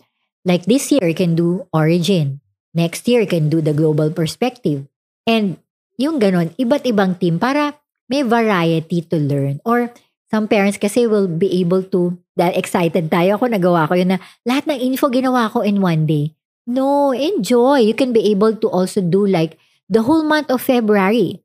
Like 0.43 0.65
this 0.65 0.91
year, 0.91 1.07
you 1.07 1.15
can 1.15 1.35
do 1.35 1.67
origin. 1.71 2.41
Next 2.73 3.07
year, 3.07 3.21
you 3.21 3.27
can 3.27 3.49
do 3.49 3.61
the 3.61 3.73
global 3.73 4.11
perspective. 4.11 4.87
And 5.25 5.61
yung 5.97 6.17
ganon, 6.17 6.53
iba't 6.57 6.85
ibang 6.87 7.17
team 7.21 7.37
para 7.37 7.77
may 8.09 8.25
variety 8.25 9.05
to 9.07 9.17
learn. 9.17 9.61
Or 9.63 9.93
some 10.31 10.47
parents 10.47 10.81
kasi 10.81 11.05
will 11.05 11.27
be 11.27 11.61
able 11.61 11.83
to, 11.93 12.17
dahil 12.35 12.57
excited 12.57 13.07
tayo 13.11 13.37
ako, 13.37 13.51
nagawa 13.51 13.87
ko 13.87 13.93
yun 13.95 14.17
na 14.17 14.19
lahat 14.47 14.67
ng 14.67 14.79
info 14.81 15.07
ginawa 15.11 15.51
ko 15.51 15.61
in 15.61 15.79
one 15.79 16.07
day. 16.07 16.33
No, 16.65 17.11
enjoy. 17.11 17.83
You 17.83 17.95
can 17.95 18.13
be 18.13 18.31
able 18.31 18.55
to 18.55 18.67
also 18.69 19.01
do 19.01 19.25
like 19.25 19.57
the 19.89 20.03
whole 20.03 20.23
month 20.23 20.49
of 20.49 20.61
February. 20.61 21.43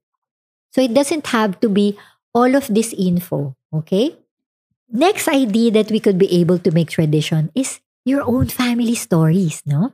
So 0.71 0.85
it 0.85 0.93
doesn't 0.93 1.27
have 1.33 1.59
to 1.65 1.69
be 1.69 1.97
all 2.37 2.53
of 2.55 2.69
this 2.69 2.93
info. 2.93 3.57
Okay? 3.73 4.15
Next 4.93 5.27
idea 5.27 5.73
that 5.73 5.91
we 5.91 5.99
could 5.99 6.19
be 6.19 6.31
able 6.39 6.59
to 6.63 6.71
make 6.71 6.95
tradition 6.95 7.51
is 7.55 7.81
your 8.05 8.23
own 8.23 8.47
family 8.47 8.95
stories, 8.95 9.63
no? 9.67 9.93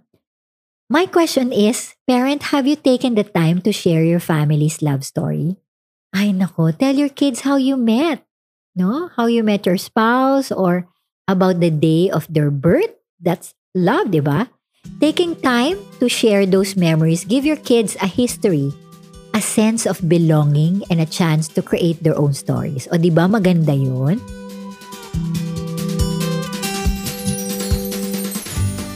My 0.92 1.08
question 1.08 1.56
is, 1.56 1.96
parent, 2.04 2.52
have 2.52 2.68
you 2.68 2.76
taken 2.76 3.16
the 3.16 3.24
time 3.24 3.64
to 3.64 3.72
share 3.72 4.04
your 4.04 4.20
family's 4.20 4.84
love 4.84 5.08
story? 5.08 5.56
Ay 6.12 6.36
nako, 6.36 6.68
tell 6.76 6.92
your 6.92 7.08
kids 7.08 7.48
how 7.48 7.56
you 7.56 7.80
met. 7.80 8.28
No? 8.76 9.08
How 9.16 9.24
you 9.24 9.40
met 9.40 9.64
your 9.64 9.80
spouse 9.80 10.52
or 10.52 10.92
about 11.24 11.64
the 11.64 11.72
day 11.72 12.12
of 12.12 12.28
their 12.28 12.52
birth. 12.52 12.92
That's 13.16 13.56
love, 13.72 14.12
di 14.12 14.20
ba? 14.20 14.52
Taking 15.00 15.32
time 15.40 15.80
to 15.96 16.12
share 16.12 16.44
those 16.44 16.76
memories 16.76 17.24
give 17.24 17.48
your 17.48 17.56
kids 17.56 17.96
a 18.04 18.06
history, 18.06 18.68
a 19.32 19.40
sense 19.40 19.88
of 19.88 19.96
belonging, 20.04 20.84
and 20.92 21.00
a 21.00 21.08
chance 21.08 21.48
to 21.56 21.64
create 21.64 22.04
their 22.04 22.20
own 22.20 22.36
stories. 22.36 22.84
O 22.92 23.00
di 23.00 23.08
ba 23.08 23.24
maganda 23.32 23.72
yun? 23.72 24.20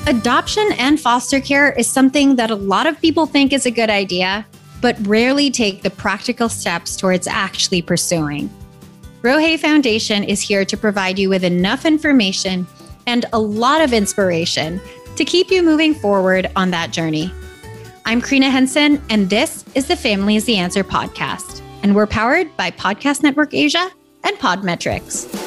Adoption 0.09 0.69
and 0.79 1.01
foster 1.01 1.41
care 1.41 1.73
is 1.73 1.89
something 1.89 2.37
that 2.37 2.49
a 2.49 2.55
lot 2.55 2.87
of 2.87 3.01
people 3.01 3.27
think 3.27 3.53
is 3.53 3.67
a 3.67 3.73
good 3.73 3.91
idea, 3.91 4.47
but 4.81 4.97
rarely 5.05 5.51
take 5.51 5.83
the 5.83 5.91
practical 5.91 6.49
steps 6.49 6.97
towards 6.97 7.27
actually 7.27 7.83
pursuing. 7.83 8.49
Rohe 9.23 9.59
Foundation 9.59 10.23
is 10.23 10.41
here 10.41 10.65
to 10.65 10.77
provide 10.77 11.19
you 11.19 11.29
with 11.29 11.43
enough 11.43 11.85
information 11.85 12.69
and 13.09 13.25
a 13.33 13.41
lot 13.41 13.81
of 13.81 13.93
inspiration 13.93 14.81
to 15.17 15.25
keep 15.25 15.51
you 15.51 15.61
moving 15.61 15.93
forward 15.93 16.53
on 16.55 16.71
that 16.71 16.93
journey. 16.93 17.33
I'm 18.05 18.23
Krina 18.23 18.49
Henson, 18.49 19.03
and 19.11 19.29
this 19.29 19.65
is 19.75 19.89
the 19.89 19.97
Family 19.97 20.37
is 20.37 20.45
the 20.45 20.57
Answer 20.57 20.85
podcast. 20.85 21.63
And 21.83 21.97
we're 21.97 22.07
powered 22.07 22.57
by 22.57 22.71
Podcast 22.71 23.25
Network 23.25 23.55
Asia 23.55 23.91
and 24.23 24.37
Podmetrics. 24.37 25.46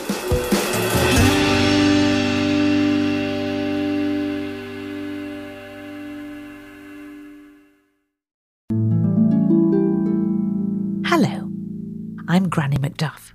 I'm 12.30 12.46
Granny 12.46 12.78
Macduff. 12.78 13.34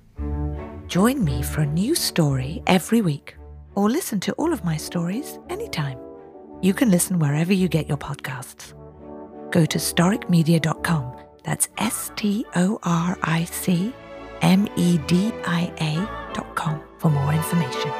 Join 0.87 1.19
me 1.19 1.43
for 1.43 1.67
a 1.67 1.67
new 1.67 1.99
story 1.99 2.63
every 2.63 3.03
week, 3.03 3.35
or 3.75 3.91
listen 3.91 4.23
to 4.23 4.31
all 4.39 4.55
of 4.55 4.63
my 4.63 4.79
stories 4.79 5.37
anytime. 5.51 5.99
You 6.63 6.73
can 6.73 6.89
listen 6.89 7.19
wherever 7.19 7.51
you 7.51 7.67
get 7.67 7.91
your 7.91 7.99
podcasts. 7.99 8.71
Go 9.51 9.67
to 9.67 9.77
storicmedia.com, 9.77 11.11
that's 11.43 11.67
S 11.77 12.15
T 12.15 12.45
O 12.55 12.79
R 12.83 13.19
I 13.19 13.43
C 13.43 13.91
M 14.39 14.63
E 14.79 14.97
D 15.11 15.35
I 15.43 15.67
A.com 15.75 16.79
for 16.97 17.11
more 17.11 17.35
information. 17.35 17.91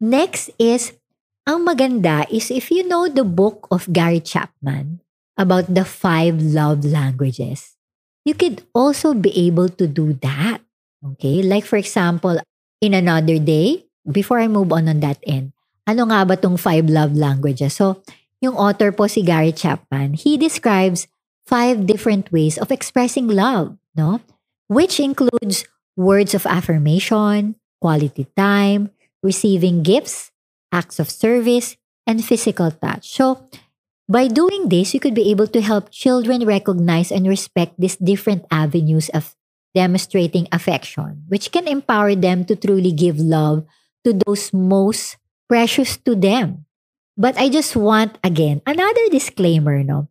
Next 0.00 0.48
is, 0.56 0.96
ang 1.44 1.68
maganda 1.68 2.24
is 2.32 2.48
if 2.48 2.72
you 2.72 2.88
know 2.88 3.12
the 3.12 3.28
book 3.28 3.68
of 3.68 3.92
Gary 3.92 4.24
Chapman 4.24 5.01
about 5.36 5.72
the 5.72 5.84
five 5.84 6.40
love 6.40 6.84
languages, 6.84 7.76
you 8.24 8.34
could 8.34 8.62
also 8.74 9.14
be 9.14 9.32
able 9.46 9.68
to 9.68 9.86
do 9.86 10.14
that. 10.22 10.60
Okay? 11.04 11.42
Like 11.42 11.64
for 11.64 11.76
example, 11.76 12.38
in 12.80 12.94
another 12.94 13.38
day, 13.38 13.86
before 14.10 14.40
I 14.40 14.48
move 14.48 14.72
on 14.72 14.88
on 14.88 15.00
that 15.00 15.18
end, 15.26 15.52
ano 15.86 16.10
nga 16.10 16.26
ba 16.26 16.36
tong 16.36 16.56
five 16.58 16.86
love 16.90 17.14
languages? 17.14 17.74
So, 17.78 18.02
yung 18.42 18.58
author 18.58 18.90
po 18.90 19.06
si 19.06 19.22
Gary 19.22 19.54
Chapman, 19.54 20.14
he 20.14 20.34
describes 20.38 21.06
five 21.46 21.86
different 21.86 22.30
ways 22.30 22.58
of 22.58 22.70
expressing 22.70 23.30
love, 23.30 23.78
no? 23.94 24.22
Which 24.66 24.98
includes 24.98 25.66
words 25.94 26.34
of 26.34 26.46
affirmation, 26.46 27.54
quality 27.78 28.26
time, 28.34 28.90
receiving 29.22 29.82
gifts, 29.82 30.30
acts 30.70 30.98
of 30.98 31.10
service, 31.10 31.76
and 32.06 32.24
physical 32.24 32.70
touch. 32.70 33.14
So, 33.14 33.46
by 34.08 34.28
doing 34.28 34.68
this, 34.68 34.94
you 34.94 35.00
could 35.00 35.14
be 35.14 35.30
able 35.30 35.46
to 35.48 35.60
help 35.60 35.90
children 35.90 36.44
recognize 36.46 37.10
and 37.10 37.26
respect 37.26 37.74
these 37.78 37.96
different 37.96 38.44
avenues 38.50 39.08
of 39.10 39.34
demonstrating 39.74 40.48
affection, 40.52 41.24
which 41.28 41.50
can 41.50 41.66
empower 41.66 42.14
them 42.14 42.44
to 42.44 42.56
truly 42.56 42.92
give 42.92 43.18
love 43.18 43.64
to 44.04 44.12
those 44.26 44.52
most 44.52 45.16
precious 45.48 45.96
to 45.96 46.14
them. 46.14 46.66
But 47.16 47.36
I 47.36 47.48
just 47.48 47.76
want, 47.76 48.18
again, 48.24 48.60
another 48.66 49.08
disclaimer, 49.10 49.84
no? 49.84 50.08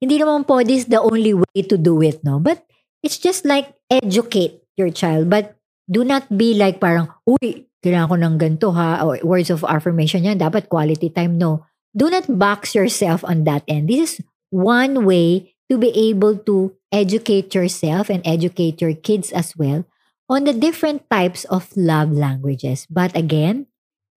Hindi 0.00 0.22
naman 0.22 0.46
po 0.46 0.62
this 0.62 0.86
the 0.86 1.00
only 1.00 1.34
way 1.34 1.60
to 1.66 1.76
do 1.78 2.02
it, 2.02 2.22
no? 2.22 2.38
But 2.38 2.62
it's 3.02 3.18
just 3.18 3.44
like 3.44 3.74
educate 3.90 4.62
your 4.76 4.90
child. 4.90 5.30
But 5.30 5.56
do 5.90 6.04
not 6.04 6.30
be 6.30 6.54
like 6.54 6.78
parang, 6.78 7.10
uy, 7.26 7.66
kailangan 7.82 8.08
ko 8.08 8.16
ng 8.16 8.36
ganito 8.38 8.68
ha, 8.74 9.02
or 9.02 9.18
words 9.22 9.50
of 9.50 9.66
affirmation 9.66 10.24
yan, 10.24 10.38
dapat 10.38 10.70
quality 10.70 11.10
time, 11.10 11.38
no. 11.38 11.66
Do 11.96 12.10
not 12.10 12.38
box 12.38 12.74
yourself 12.74 13.24
on 13.24 13.44
that 13.44 13.62
end. 13.68 13.88
This 13.88 14.18
is 14.18 14.24
one 14.50 15.06
way 15.06 15.54
to 15.70 15.78
be 15.78 15.90
able 16.10 16.36
to 16.46 16.74
educate 16.92 17.54
yourself 17.54 18.10
and 18.10 18.22
educate 18.26 18.80
your 18.80 18.94
kids 18.94 19.32
as 19.32 19.56
well 19.56 19.84
on 20.28 20.44
the 20.44 20.52
different 20.52 21.08
types 21.10 21.44
of 21.46 21.70
love 21.76 22.10
languages. 22.10 22.86
But 22.90 23.16
again, 23.16 23.66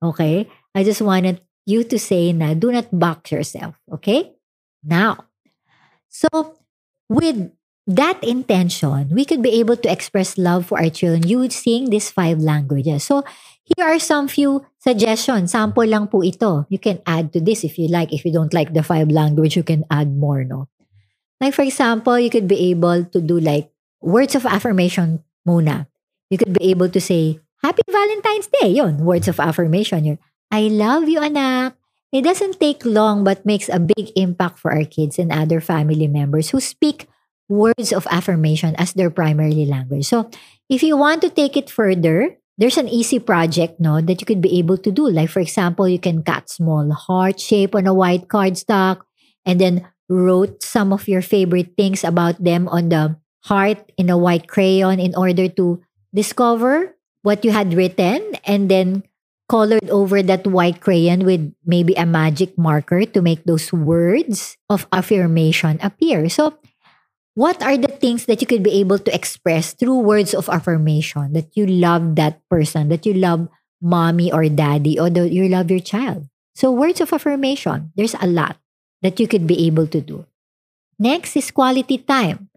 okay, 0.02 0.50
I 0.76 0.84
just 0.84 1.02
wanted 1.02 1.42
you 1.66 1.84
to 1.84 2.00
say 2.00 2.32
na 2.34 2.54
do 2.54 2.72
not 2.72 2.88
box 2.92 3.32
yourself, 3.32 3.76
okay? 3.92 4.34
Now, 4.84 5.26
so 6.08 6.58
with 7.10 7.52
that 7.88 8.24
intention, 8.24 9.10
we 9.12 9.26
could 9.26 9.42
be 9.42 9.60
able 9.60 9.78
to 9.78 9.92
express 9.92 10.38
love 10.38 10.68
for 10.68 10.80
our 10.80 10.90
children 10.90 11.28
using 11.28 11.90
these 11.90 12.10
five 12.12 12.40
languages. 12.40 13.04
So 13.04 13.24
here 13.64 13.86
are 13.88 14.00
some 14.00 14.28
few 14.28 14.66
suggestions. 14.88 15.52
Sample 15.52 15.84
lang 15.84 16.08
po 16.08 16.24
ito. 16.24 16.64
You 16.72 16.80
can 16.80 17.04
add 17.04 17.36
to 17.36 17.44
this 17.44 17.68
if 17.68 17.76
you 17.76 17.92
like. 17.92 18.16
If 18.16 18.24
you 18.24 18.32
don't 18.32 18.56
like 18.56 18.72
the 18.72 18.88
five 18.88 19.12
language, 19.12 19.60
you 19.60 19.68
can 19.68 19.84
add 19.92 20.16
more, 20.16 20.48
no? 20.48 20.72
Like 21.44 21.52
for 21.52 21.68
example, 21.68 22.16
you 22.16 22.32
could 22.32 22.48
be 22.48 22.72
able 22.72 23.04
to 23.04 23.20
do 23.20 23.36
like 23.44 23.68
words 24.00 24.34
of 24.40 24.48
affirmation 24.48 25.28
muna. 25.44 25.92
You 26.32 26.40
could 26.40 26.56
be 26.56 26.72
able 26.72 26.88
to 26.88 27.02
say, 27.04 27.44
Happy 27.60 27.84
Valentine's 27.84 28.48
Day. 28.48 28.72
Yon, 28.80 29.04
words 29.04 29.28
of 29.28 29.40
affirmation. 29.44 30.06
Yun. 30.06 30.20
I 30.48 30.72
love 30.72 31.12
you, 31.12 31.20
anak. 31.20 31.76
It 32.16 32.24
doesn't 32.24 32.64
take 32.64 32.88
long 32.88 33.28
but 33.28 33.44
makes 33.44 33.68
a 33.68 33.84
big 33.84 34.16
impact 34.16 34.64
for 34.64 34.72
our 34.72 34.88
kids 34.88 35.20
and 35.20 35.28
other 35.28 35.60
family 35.60 36.08
members 36.08 36.56
who 36.56 36.64
speak 36.64 37.12
words 37.52 37.92
of 37.92 38.08
affirmation 38.08 38.76
as 38.80 38.94
their 38.94 39.12
primary 39.12 39.68
language. 39.68 40.08
So, 40.08 40.32
if 40.72 40.84
you 40.84 40.96
want 40.96 41.20
to 41.22 41.30
take 41.30 41.58
it 41.58 41.70
further, 41.70 42.40
there's 42.58 42.78
an 42.78 42.90
easy 42.90 43.20
project 43.20 43.80
no 43.80 44.02
that 44.02 44.20
you 44.20 44.26
could 44.26 44.42
be 44.42 44.58
able 44.58 44.78
to 44.78 44.92
do. 44.92 45.10
Like 45.10 45.30
for 45.30 45.40
example, 45.40 45.88
you 45.88 46.00
can 46.00 46.24
cut 46.24 46.50
small 46.50 46.92
heart 46.92 47.40
shape 47.40 47.76
on 47.76 47.88
a 47.88 47.94
white 47.94 48.28
cardstock 48.28 49.02
and 49.46 49.62
then 49.62 49.88
wrote 50.10 50.64
some 50.64 50.92
of 50.92 51.08
your 51.08 51.22
favorite 51.22 51.78
things 51.78 52.04
about 52.04 52.42
them 52.44 52.68
on 52.70 52.90
the 52.90 53.16
heart 53.46 53.92
in 53.98 54.10
a 54.10 54.18
white 54.18 54.48
crayon 54.48 55.00
in 55.00 55.16
order 55.16 55.48
to 55.48 55.82
discover 56.14 56.96
what 57.22 57.44
you 57.46 57.52
had 57.52 57.74
written 57.74 58.24
and 58.46 58.70
then 58.72 59.04
colored 59.48 59.90
over 59.90 60.22
that 60.22 60.46
white 60.48 60.82
crayon 60.82 61.24
with 61.24 61.54
maybe 61.66 61.94
a 61.96 62.06
magic 62.06 62.58
marker 62.58 63.06
to 63.06 63.22
make 63.22 63.44
those 63.46 63.72
words 63.72 64.58
of 64.70 64.88
affirmation 64.92 65.80
appear. 65.82 66.28
So, 66.28 66.60
what 67.38 67.62
are 67.62 67.78
the 67.78 67.94
things 67.94 68.26
that 68.26 68.42
you 68.42 68.50
could 68.50 68.66
be 68.66 68.82
able 68.82 68.98
to 68.98 69.14
express 69.14 69.78
through 69.78 70.02
words 70.02 70.34
of 70.34 70.50
affirmation 70.50 71.38
that 71.38 71.54
you 71.54 71.70
love 71.70 72.18
that 72.18 72.42
person, 72.50 72.90
that 72.90 73.06
you 73.06 73.14
love 73.14 73.46
mommy 73.78 74.34
or 74.34 74.50
daddy, 74.50 74.98
or 74.98 75.14
that 75.14 75.30
you 75.30 75.46
love 75.46 75.70
your 75.70 75.86
child? 75.86 76.26
So, 76.58 76.74
words 76.74 77.00
of 77.00 77.14
affirmation, 77.14 77.94
there's 77.94 78.18
a 78.18 78.26
lot 78.26 78.58
that 79.06 79.22
you 79.22 79.30
could 79.30 79.46
be 79.46 79.70
able 79.70 79.86
to 79.94 80.02
do. 80.02 80.26
Next 80.98 81.38
is 81.38 81.54
quality 81.54 82.02
time. 82.02 82.50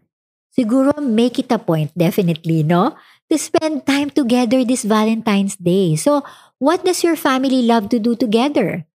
Siguro 0.49 0.97
make 0.97 1.37
it 1.37 1.53
a 1.53 1.59
point, 1.61 1.93
definitely, 1.93 2.63
no? 2.65 2.97
To 3.29 3.37
spend 3.37 3.85
time 3.85 4.09
together 4.09 4.65
this 4.65 4.83
Valentine's 4.83 5.55
Day. 5.55 5.95
So, 5.95 6.25
what 6.57 6.83
does 6.83 7.05
your 7.05 7.15
family 7.15 7.61
love 7.61 7.89
to 7.93 7.99
do 7.99 8.17
together? 8.17 8.89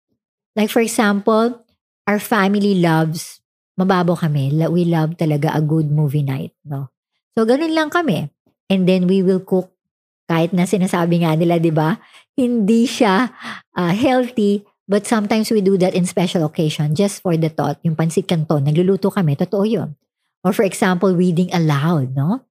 Like 0.55 0.71
for 0.71 0.79
example, 0.79 1.59
our 2.07 2.19
family 2.19 2.79
loves, 2.79 3.42
mababo 3.79 4.17
kami, 4.17 4.53
we 4.69 4.85
love 4.85 5.17
talaga 5.17 5.53
a 5.53 5.61
good 5.61 5.89
movie 5.89 6.25
night, 6.25 6.53
no? 6.65 6.93
So, 7.33 7.45
ganun 7.45 7.73
lang 7.73 7.89
kami. 7.89 8.29
And 8.69 8.85
then 8.85 9.09
we 9.09 9.25
will 9.25 9.41
cook 9.41 9.73
kahit 10.29 10.55
na 10.55 10.63
sinasabi 10.63 11.25
nga 11.25 11.35
nila, 11.35 11.59
di 11.59 11.73
ba? 11.73 11.99
Hindi 12.33 12.87
siya 12.87 13.29
uh, 13.75 13.93
healthy, 13.93 14.63
but 14.87 15.05
sometimes 15.05 15.51
we 15.51 15.61
do 15.61 15.77
that 15.77 15.93
in 15.93 16.07
special 16.07 16.45
occasion 16.47 16.95
just 16.95 17.21
for 17.21 17.35
the 17.35 17.49
thought. 17.49 17.77
Yung 17.83 17.97
pansit 17.97 18.29
canton, 18.29 18.63
nagluluto 18.63 19.11
kami, 19.11 19.35
totoo 19.35 19.65
yun. 19.67 19.97
Or 20.43 20.51
for 20.51 20.63
example, 20.63 21.13
reading 21.15 21.51
aloud, 21.53 22.15
no? 22.15 22.45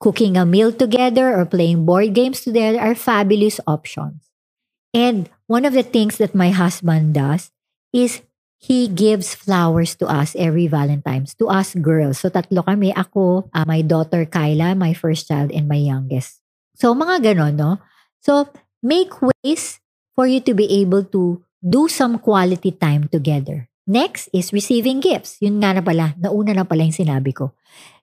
Cooking 0.00 0.36
a 0.36 0.44
meal 0.44 0.72
together 0.72 1.32
or 1.32 1.46
playing 1.46 1.86
board 1.86 2.12
games 2.12 2.42
together 2.44 2.80
are 2.80 2.94
fabulous 2.94 3.60
options. 3.66 4.28
And 4.94 5.28
one 5.46 5.64
of 5.64 5.72
the 5.72 5.82
things 5.82 6.18
that 6.18 6.36
my 6.36 6.50
husband 6.50 7.14
does 7.14 7.50
is 7.92 8.22
he 8.64 8.88
gives 8.88 9.36
flowers 9.36 9.92
to 10.00 10.08
us 10.08 10.32
every 10.40 10.64
Valentine's, 10.64 11.36
to 11.36 11.52
us 11.52 11.76
girls. 11.76 12.24
So 12.24 12.32
tatlo 12.32 12.64
kami, 12.64 12.96
ako, 12.96 13.52
uh, 13.52 13.68
my 13.68 13.84
daughter 13.84 14.24
Kyla, 14.24 14.72
my 14.72 14.96
first 14.96 15.28
child, 15.28 15.52
and 15.52 15.68
my 15.68 15.76
youngest. 15.76 16.40
So 16.72 16.96
mga 16.96 17.20
ganon, 17.20 17.60
no? 17.60 17.84
So 18.24 18.48
make 18.80 19.12
ways 19.20 19.84
for 20.16 20.24
you 20.24 20.40
to 20.48 20.56
be 20.56 20.64
able 20.80 21.04
to 21.12 21.44
do 21.60 21.92
some 21.92 22.16
quality 22.16 22.72
time 22.72 23.12
together. 23.12 23.68
Next 23.84 24.32
is 24.32 24.48
receiving 24.56 25.04
gifts. 25.04 25.36
Yun 25.44 25.60
nga 25.60 25.76
na 25.76 25.84
pala, 25.84 26.16
nauna 26.16 26.56
na 26.56 26.64
pala 26.64 26.88
yung 26.88 26.96
sinabi 26.96 27.36
ko. 27.36 27.52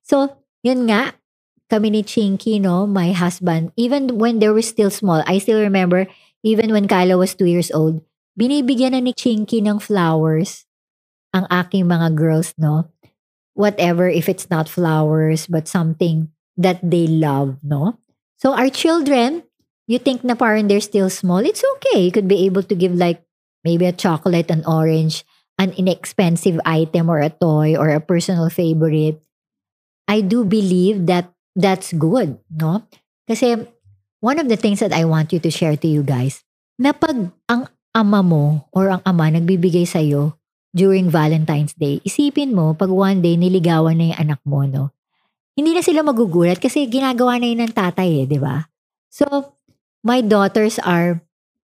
So, 0.05 0.29
yun 0.61 0.85
nga, 0.85 1.17
kami 1.73 1.89
ni 1.89 2.01
Chinky, 2.05 2.61
no, 2.61 2.85
my 2.85 3.17
husband, 3.17 3.73
even 3.73 4.21
when 4.21 4.37
they 4.37 4.53
were 4.53 4.61
still 4.61 4.93
small, 4.93 5.25
I 5.25 5.41
still 5.41 5.57
remember 5.57 6.05
Even 6.41 6.73
when 6.73 6.89
Kyla 6.89 7.17
was 7.17 7.37
two 7.37 7.45
years 7.45 7.69
old, 7.69 8.01
binibigyan 8.37 8.95
na 8.95 9.01
ni 9.01 9.13
Chinky 9.13 9.59
ng 9.59 9.79
flowers 9.79 10.65
ang 11.31 11.47
aking 11.47 11.87
mga 11.87 12.15
girls, 12.15 12.53
no? 12.59 12.91
Whatever, 13.55 14.07
if 14.07 14.27
it's 14.27 14.47
not 14.49 14.71
flowers, 14.71 15.47
but 15.47 15.67
something 15.67 16.31
that 16.55 16.79
they 16.83 17.07
love, 17.07 17.59
no? 17.63 17.99
So 18.39 18.53
our 18.53 18.69
children, 18.71 19.43
you 19.87 19.99
think 19.99 20.23
na 20.23 20.35
parang 20.35 20.67
they're 20.67 20.83
still 20.83 21.09
small, 21.09 21.43
it's 21.43 21.63
okay. 21.77 22.03
You 22.03 22.11
could 22.11 22.27
be 22.27 22.45
able 22.45 22.63
to 22.63 22.75
give 22.75 22.95
like 22.95 23.23
maybe 23.63 23.85
a 23.85 23.95
chocolate, 23.95 24.49
an 24.49 24.63
orange, 24.65 25.23
an 25.59 25.71
inexpensive 25.77 26.59
item 26.65 27.09
or 27.09 27.19
a 27.19 27.29
toy 27.29 27.75
or 27.77 27.89
a 27.89 28.01
personal 28.01 28.49
favorite. 28.49 29.21
I 30.07 30.21
do 30.21 30.43
believe 30.43 31.05
that 31.07 31.31
that's 31.55 31.93
good, 31.93 32.39
no? 32.49 32.83
Kasi 33.27 33.67
one 34.19 34.39
of 34.39 34.49
the 34.49 34.57
things 34.57 34.79
that 34.79 34.91
I 34.91 35.05
want 35.05 35.31
you 35.31 35.39
to 35.39 35.51
share 35.51 35.75
to 35.77 35.87
you 35.87 36.03
guys, 36.03 36.43
na 36.79 36.91
pag 36.91 37.31
ang 37.47 37.67
ama 37.91 38.23
mo 38.23 38.67
or 38.71 38.87
ang 38.91 39.03
ama 39.03 39.27
nagbibigay 39.31 39.83
sa'yo 39.83 40.35
during 40.71 41.11
Valentine's 41.11 41.75
Day, 41.75 41.99
isipin 42.07 42.55
mo, 42.55 42.71
pag 42.71 42.87
one 42.87 43.19
day 43.19 43.35
niligawan 43.35 43.99
na 43.99 44.15
yung 44.15 44.19
anak 44.19 44.41
mo, 44.47 44.63
no? 44.63 44.95
Hindi 45.51 45.75
na 45.75 45.83
sila 45.83 45.99
magugulat 45.99 46.63
kasi 46.63 46.87
ginagawa 46.87 47.35
na 47.35 47.51
yun 47.51 47.67
ng 47.67 47.75
tatay 47.75 48.23
eh, 48.23 48.25
di 48.25 48.39
ba? 48.39 48.71
So, 49.11 49.27
my 50.07 50.23
daughters 50.23 50.79
are 50.79 51.19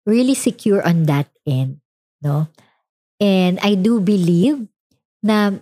really 0.08 0.32
secure 0.32 0.80
on 0.80 1.04
that 1.04 1.28
end, 1.44 1.84
no? 2.24 2.48
And 3.20 3.60
I 3.60 3.76
do 3.76 4.00
believe 4.00 4.64
na 5.20 5.60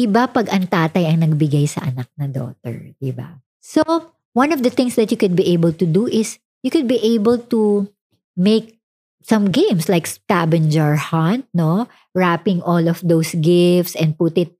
iba 0.00 0.24
pag 0.32 0.48
ang 0.48 0.64
tatay 0.64 1.12
ang 1.12 1.20
nagbigay 1.20 1.68
sa 1.68 1.84
anak 1.84 2.08
na 2.16 2.24
daughter, 2.24 2.96
di 2.96 3.12
ba? 3.12 3.36
So, 3.60 3.84
one 4.32 4.56
of 4.56 4.64
the 4.64 4.72
things 4.72 4.96
that 4.96 5.12
you 5.12 5.20
could 5.20 5.36
be 5.36 5.52
able 5.52 5.76
to 5.76 5.84
do 5.84 6.08
is 6.08 6.40
you 6.64 6.72
could 6.72 6.88
be 6.88 7.00
able 7.04 7.36
to 7.52 7.92
make 8.32 8.80
some 9.22 9.50
games 9.50 9.88
like 9.88 10.06
scavenger 10.06 10.96
hunt, 10.96 11.46
no? 11.54 11.88
Wrapping 12.14 12.62
all 12.62 12.88
of 12.88 13.00
those 13.02 13.34
gifts 13.34 13.94
and 13.96 14.16
put 14.18 14.36
it 14.38 14.52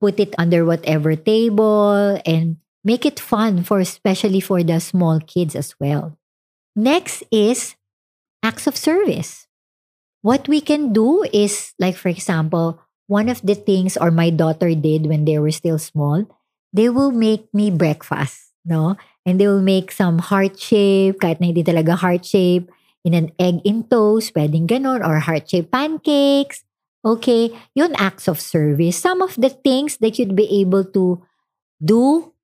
put 0.00 0.20
it 0.20 0.34
under 0.38 0.64
whatever 0.64 1.16
table 1.16 2.20
and 2.24 2.56
make 2.84 3.04
it 3.04 3.18
fun 3.18 3.62
for 3.64 3.80
especially 3.80 4.40
for 4.40 4.62
the 4.62 4.78
small 4.78 5.18
kids 5.20 5.56
as 5.56 5.74
well. 5.80 6.16
Next 6.76 7.24
is 7.32 7.74
acts 8.42 8.66
of 8.66 8.76
service. 8.76 9.46
What 10.22 10.46
we 10.46 10.60
can 10.60 10.92
do 10.92 11.24
is 11.32 11.74
like 11.78 11.96
for 11.96 12.08
example, 12.08 12.80
one 13.06 13.28
of 13.28 13.42
the 13.42 13.54
things 13.54 13.96
or 13.96 14.10
my 14.10 14.30
daughter 14.30 14.74
did 14.74 15.06
when 15.06 15.24
they 15.24 15.38
were 15.38 15.50
still 15.50 15.78
small, 15.78 16.26
they 16.72 16.88
will 16.88 17.10
make 17.10 17.48
me 17.52 17.70
breakfast, 17.70 18.52
no? 18.64 18.96
And 19.26 19.40
they 19.40 19.46
will 19.48 19.64
make 19.64 19.92
some 19.92 20.18
heart 20.18 20.60
shape, 20.60 21.20
kahit 21.20 21.40
na 21.40 21.50
hindi 21.50 21.64
talaga 21.64 21.96
heart 21.96 22.24
shape, 22.24 22.70
in 23.04 23.14
an 23.14 23.32
egg 23.38 23.60
in 23.64 23.84
toast, 23.84 24.34
pwedeng 24.34 24.66
ganon, 24.66 25.06
or 25.06 25.18
heart 25.20 25.48
shape 25.48 25.70
pancakes. 25.70 26.64
Okay, 27.04 27.54
yun 27.74 27.94
acts 27.96 28.26
of 28.26 28.40
service. 28.40 28.98
Some 28.98 29.22
of 29.22 29.34
the 29.38 29.50
things 29.50 29.98
that 29.98 30.18
you'd 30.18 30.34
be 30.34 30.60
able 30.60 30.84
to 30.92 31.22
do 31.78 32.34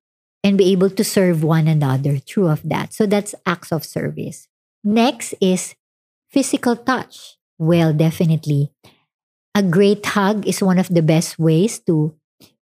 and 0.43 0.57
be 0.57 0.71
able 0.71 0.89
to 0.89 1.03
serve 1.03 1.43
one 1.43 1.67
another 1.67 2.17
through 2.17 2.47
of 2.47 2.61
that. 2.63 2.93
So 2.93 3.05
that's 3.05 3.35
acts 3.45 3.71
of 3.71 3.83
service. 3.83 4.47
Next 4.83 5.33
is 5.41 5.75
physical 6.29 6.75
touch. 6.75 7.37
Well, 7.57 7.93
definitely. 7.93 8.71
A 9.55 9.63
great 9.63 10.05
hug 10.05 10.47
is 10.47 10.61
one 10.61 10.79
of 10.79 10.87
the 10.89 11.01
best 11.01 11.39
ways 11.39 11.79
to 11.87 12.13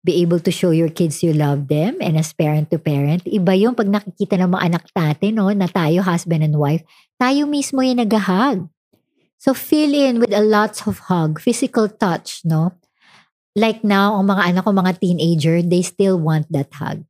be 0.03 0.19
able 0.19 0.43
to 0.43 0.51
show 0.51 0.75
your 0.75 0.91
kids 0.91 1.23
you 1.23 1.31
love 1.31 1.71
them 1.71 1.99
and 2.03 2.19
as 2.19 2.35
parent 2.35 2.71
to 2.75 2.79
parent. 2.79 3.23
Iba 3.23 3.55
yung 3.55 3.79
pag 3.79 3.87
nakikita 3.87 4.35
ng 4.43 4.51
mga 4.51 4.65
anak 4.67 4.85
natin, 4.91 5.31
no, 5.39 5.47
na 5.55 5.71
tayo, 5.71 6.03
husband 6.03 6.43
and 6.43 6.59
wife, 6.59 6.83
tayo 7.23 7.47
mismo 7.47 7.81
yung 7.87 8.03
nag-hug. 8.03 8.67
So 9.39 9.55
fill 9.55 9.95
in 9.95 10.23
with 10.23 10.35
a 10.35 10.43
lots 10.43 10.87
of 10.87 11.11
hug, 11.11 11.43
physical 11.43 11.91
touch, 11.91 12.43
no? 12.47 12.79
Like 13.55 13.83
now, 13.83 14.19
ang 14.19 14.31
mga 14.31 14.55
anak 14.55 14.63
ko, 14.67 14.71
mga 14.71 14.99
teenager, 15.03 15.57
they 15.63 15.83
still 15.83 16.19
want 16.19 16.51
that 16.55 16.71
hug. 16.75 17.03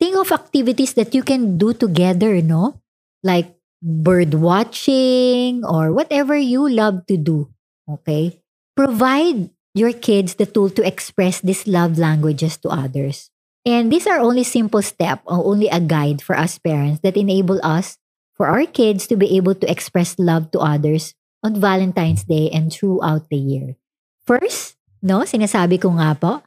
Think 0.00 0.16
of 0.20 0.32
activities 0.32 0.92
that 0.96 1.16
you 1.16 1.24
can 1.24 1.56
do 1.56 1.72
together, 1.72 2.40
no? 2.44 2.84
Like 3.24 3.56
bird 3.80 4.32
watching 4.36 5.64
or 5.64 5.92
whatever 5.92 6.36
you 6.36 6.68
love 6.68 7.04
to 7.08 7.16
do. 7.16 7.48
Okay? 7.88 8.40
Provide 8.76 9.53
your 9.74 9.92
kids 9.92 10.38
the 10.38 10.46
tool 10.46 10.70
to 10.70 10.86
express 10.86 11.42
these 11.42 11.66
love 11.66 11.98
languages 11.98 12.56
to 12.62 12.70
others. 12.70 13.30
And 13.66 13.90
these 13.90 14.06
are 14.06 14.22
only 14.22 14.44
simple 14.44 14.82
steps 14.82 15.22
or 15.26 15.42
only 15.42 15.68
a 15.68 15.80
guide 15.80 16.22
for 16.22 16.38
us 16.38 16.58
parents 16.58 17.00
that 17.02 17.16
enable 17.16 17.58
us 17.64 17.98
for 18.32 18.46
our 18.46 18.66
kids 18.66 19.06
to 19.08 19.16
be 19.16 19.36
able 19.36 19.54
to 19.54 19.70
express 19.70 20.18
love 20.18 20.50
to 20.52 20.60
others 20.60 21.14
on 21.42 21.60
Valentine's 21.60 22.24
Day 22.24 22.50
and 22.52 22.72
throughout 22.72 23.28
the 23.28 23.36
year. 23.36 23.76
First, 24.24 24.76
no, 25.02 25.26
sinasabi 25.26 25.80
ko 25.80 25.96
nga 26.00 26.16
po 26.16 26.40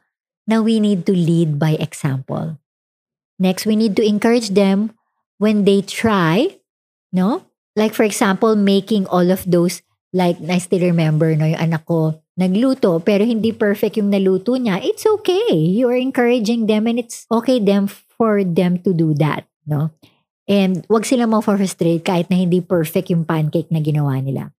na 0.48 0.64
we 0.64 0.80
need 0.80 1.04
to 1.06 1.12
lead 1.12 1.58
by 1.58 1.76
example. 1.76 2.58
Next, 3.38 3.66
we 3.66 3.76
need 3.76 3.94
to 3.96 4.06
encourage 4.06 4.50
them 4.56 4.96
when 5.38 5.62
they 5.62 5.82
try, 5.82 6.58
no? 7.12 7.46
Like 7.78 7.94
for 7.94 8.02
example, 8.02 8.58
making 8.58 9.06
all 9.06 9.30
of 9.30 9.46
those 9.46 9.82
like 10.12 10.40
I 10.44 10.58
still 10.58 10.82
remember 10.82 11.32
no 11.36 11.44
yung 11.44 11.60
anak 11.60 11.84
ko 11.84 12.16
nagluto 12.38 13.02
pero 13.02 13.26
hindi 13.26 13.50
perfect 13.50 13.98
yung 13.98 14.14
naluto 14.14 14.54
niya, 14.54 14.78
it's 14.78 15.02
okay. 15.02 15.58
You 15.58 15.90
are 15.90 15.98
encouraging 15.98 16.70
them 16.70 16.86
and 16.86 17.02
it's 17.02 17.26
okay 17.26 17.58
them 17.58 17.90
for 17.90 18.46
them 18.46 18.78
to 18.86 18.94
do 18.94 19.12
that, 19.18 19.50
no? 19.66 19.90
And 20.48 20.86
wag 20.86 21.04
sila 21.04 21.26
mo 21.26 21.42
frustrate 21.42 22.06
kahit 22.06 22.30
na 22.30 22.38
hindi 22.38 22.62
perfect 22.62 23.10
yung 23.10 23.26
pancake 23.26 23.68
na 23.74 23.82
ginawa 23.82 24.16
nila. 24.22 24.54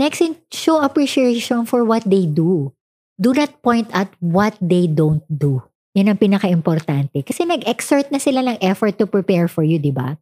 Next, 0.00 0.24
show 0.48 0.80
appreciation 0.80 1.68
for 1.68 1.84
what 1.84 2.08
they 2.08 2.24
do. 2.24 2.72
Do 3.20 3.36
not 3.36 3.60
point 3.60 3.92
at 3.92 4.08
what 4.16 4.56
they 4.56 4.88
don't 4.88 5.20
do. 5.28 5.60
Yan 5.92 6.08
ang 6.08 6.16
pinaka-importante. 6.16 7.20
Kasi 7.20 7.44
nag-exert 7.44 8.08
na 8.08 8.16
sila 8.16 8.40
ng 8.40 8.56
effort 8.64 8.96
to 8.96 9.04
prepare 9.04 9.44
for 9.44 9.60
you, 9.60 9.76
di 9.76 9.92
ba? 9.92 10.16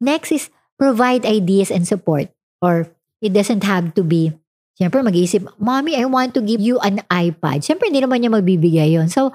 Next 0.00 0.32
is 0.32 0.48
provide 0.80 1.28
ideas 1.28 1.68
and 1.68 1.84
support. 1.84 2.32
Or 2.64 2.88
it 3.20 3.32
doesn't 3.32 3.64
have 3.64 3.94
to 3.94 4.02
be 4.02 4.32
Siyempre, 4.80 5.04
mag-iisip, 5.04 5.44
Mommy, 5.60 5.92
I 5.92 6.08
want 6.08 6.32
to 6.32 6.40
give 6.40 6.64
you 6.64 6.80
an 6.80 7.04
iPad. 7.12 7.60
Siyempre, 7.60 7.92
hindi 7.92 8.00
naman 8.00 8.24
niya 8.24 8.32
magbibigay 8.32 8.96
yon 8.96 9.12
So, 9.12 9.28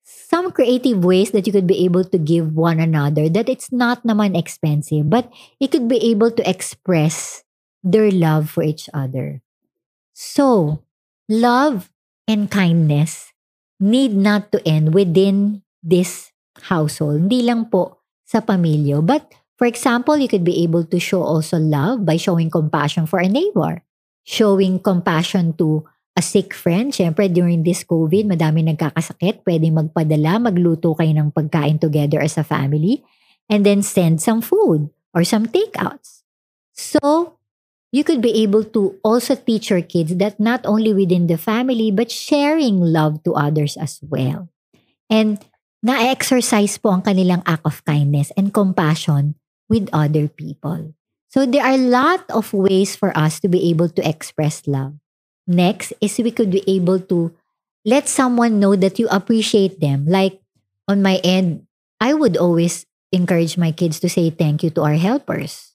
some 0.00 0.48
creative 0.48 1.04
ways 1.04 1.36
that 1.36 1.44
you 1.44 1.52
could 1.52 1.68
be 1.68 1.84
able 1.84 2.00
to 2.00 2.16
give 2.16 2.56
one 2.56 2.80
another 2.80 3.28
that 3.28 3.52
it's 3.52 3.68
not 3.68 4.00
naman 4.08 4.32
expensive, 4.32 5.12
but 5.12 5.28
it 5.60 5.68
could 5.68 5.84
be 5.84 6.00
able 6.08 6.32
to 6.32 6.40
express 6.48 7.44
their 7.84 8.08
love 8.08 8.48
for 8.48 8.64
each 8.64 8.88
other. 8.96 9.44
So, 10.16 10.80
love 11.28 11.92
and 12.24 12.48
kindness 12.48 13.36
need 13.76 14.16
not 14.16 14.48
to 14.56 14.64
end 14.64 14.96
within 14.96 15.60
this 15.84 16.32
household. 16.72 17.28
Hindi 17.28 17.44
lang 17.44 17.68
po 17.68 18.00
sa 18.24 18.40
pamilya. 18.40 19.04
But 19.04 19.28
for 19.60 19.68
example, 19.68 20.16
you 20.16 20.24
could 20.24 20.40
be 20.40 20.64
able 20.64 20.88
to 20.88 20.96
show 20.96 21.20
also 21.20 21.60
love 21.60 22.08
by 22.08 22.16
showing 22.16 22.48
compassion 22.48 23.04
for 23.04 23.20
a 23.20 23.28
neighbor. 23.28 23.84
Showing 24.24 24.80
compassion 24.80 25.52
to 25.60 25.84
a 26.16 26.24
sick 26.24 26.56
friend. 26.56 26.96
Siyempre, 26.96 27.28
during 27.28 27.60
this 27.60 27.84
COVID, 27.84 28.24
madami 28.24 28.64
nagkakasakit. 28.64 29.44
Pwede 29.44 29.68
magpadala, 29.68 30.40
magluto 30.40 30.96
kayo 30.96 31.12
ng 31.12 31.28
pagkain 31.36 31.76
together 31.76 32.24
as 32.24 32.40
a 32.40 32.44
family. 32.44 33.04
And 33.52 33.68
then 33.68 33.84
send 33.84 34.24
some 34.24 34.40
food 34.40 34.88
or 35.12 35.28
some 35.28 35.44
takeouts. 35.44 36.24
So, 36.72 37.36
you 37.92 38.00
could 38.00 38.24
be 38.24 38.40
able 38.40 38.64
to 38.72 38.96
also 39.04 39.36
teach 39.36 39.68
your 39.68 39.84
kids 39.84 40.16
that 40.24 40.40
not 40.40 40.64
only 40.64 40.96
within 40.96 41.28
the 41.28 41.36
family, 41.36 41.92
but 41.92 42.08
sharing 42.08 42.80
love 42.80 43.20
to 43.28 43.36
others 43.36 43.76
as 43.76 44.00
well. 44.00 44.48
And 45.12 45.36
na-exercise 45.84 46.80
po 46.80 46.96
ang 46.96 47.04
kanilang 47.04 47.44
act 47.44 47.68
of 47.68 47.84
kindness 47.84 48.32
and 48.40 48.56
compassion 48.56 49.36
with 49.70 49.88
other 49.94 50.26
people. 50.26 50.92
So 51.30 51.46
there 51.46 51.62
are 51.62 51.78
a 51.78 51.88
lot 51.88 52.26
of 52.28 52.52
ways 52.52 52.98
for 52.98 53.16
us 53.16 53.38
to 53.40 53.48
be 53.48 53.70
able 53.70 53.88
to 53.94 54.02
express 54.02 54.66
love. 54.66 54.98
Next 55.46 55.94
is 56.02 56.18
we 56.18 56.34
could 56.34 56.50
be 56.50 56.66
able 56.66 56.98
to 57.06 57.30
let 57.86 58.10
someone 58.10 58.58
know 58.58 58.74
that 58.74 58.98
you 58.98 59.06
appreciate 59.08 59.78
them. 59.78 60.04
Like 60.10 60.42
on 60.90 61.00
my 61.00 61.22
end, 61.22 61.70
I 62.02 62.14
would 62.14 62.36
always 62.36 62.84
encourage 63.12 63.56
my 63.56 63.70
kids 63.70 64.00
to 64.00 64.10
say 64.10 64.30
thank 64.30 64.62
you 64.66 64.70
to 64.74 64.82
our 64.82 64.98
helpers. 64.98 65.72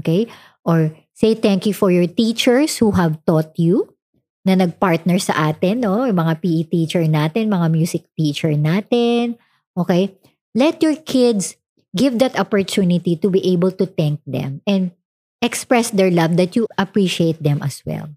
Okay? 0.00 0.26
Or 0.64 0.96
Say 1.14 1.38
thank 1.38 1.62
you 1.64 1.72
for 1.72 1.94
your 1.94 2.10
teachers 2.10 2.82
who 2.82 2.90
have 2.98 3.22
taught 3.22 3.54
you 3.54 3.94
na 4.42 4.58
nagpartner 4.58 5.22
sa 5.22 5.54
atin, 5.54 5.86
no? 5.86 6.02
Yung 6.02 6.18
mga 6.18 6.42
PE 6.42 6.62
teacher 6.66 7.06
natin, 7.06 7.54
mga 7.54 7.70
music 7.70 8.10
teacher 8.18 8.50
natin. 8.58 9.38
Okay? 9.78 10.18
Let 10.58 10.82
your 10.82 10.98
kids 10.98 11.54
give 11.96 12.18
that 12.18 12.38
opportunity 12.38 13.16
to 13.16 13.30
be 13.30 13.40
able 13.52 13.70
to 13.72 13.86
thank 13.86 14.20
them 14.26 14.60
and 14.66 14.92
express 15.40 15.90
their 15.90 16.10
love 16.10 16.36
that 16.36 16.56
you 16.56 16.66
appreciate 16.78 17.42
them 17.42 17.62
as 17.62 17.82
well. 17.86 18.10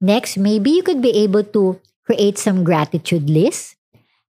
Next, 0.00 0.36
maybe 0.36 0.70
you 0.70 0.82
could 0.82 1.00
be 1.00 1.16
able 1.22 1.44
to 1.56 1.80
create 2.04 2.38
some 2.38 2.64
gratitude 2.64 3.30
lists. 3.30 3.76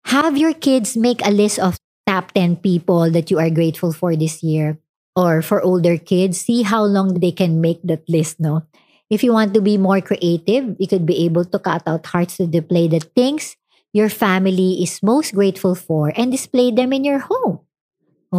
Have 0.05 0.37
your 0.37 0.53
kids 0.53 0.95
make 0.95 1.25
a 1.25 1.31
list 1.31 1.59
of 1.59 1.79
top 2.05 2.31
10 2.33 2.57
people 2.57 3.09
that 3.11 3.31
you 3.31 3.39
are 3.39 3.49
grateful 3.49 3.91
for 3.91 4.15
this 4.15 4.43
year 4.43 4.77
or 5.15 5.41
for 5.41 5.61
older 5.61 5.97
kids, 5.97 6.41
see 6.41 6.61
how 6.61 6.83
long 6.83 7.19
they 7.19 7.31
can 7.31 7.61
make 7.61 7.81
that 7.83 8.03
list, 8.07 8.39
no? 8.39 8.63
If 9.09 9.23
you 9.23 9.33
want 9.33 9.53
to 9.53 9.61
be 9.61 9.77
more 9.77 10.01
creative, 10.01 10.75
you 10.77 10.87
could 10.87 11.05
be 11.05 11.25
able 11.25 11.45
to 11.45 11.59
cut 11.59 11.83
out 11.87 12.05
hearts 12.05 12.37
to 12.37 12.47
display 12.47 12.87
the 12.87 12.99
things 12.99 13.55
your 13.93 14.09
family 14.09 14.83
is 14.83 15.01
most 15.01 15.33
grateful 15.33 15.73
for 15.73 16.11
and 16.15 16.31
display 16.31 16.69
them 16.69 16.91
in 16.91 17.05
your 17.05 17.19
home. 17.19 17.63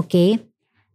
Okay? 0.04 0.44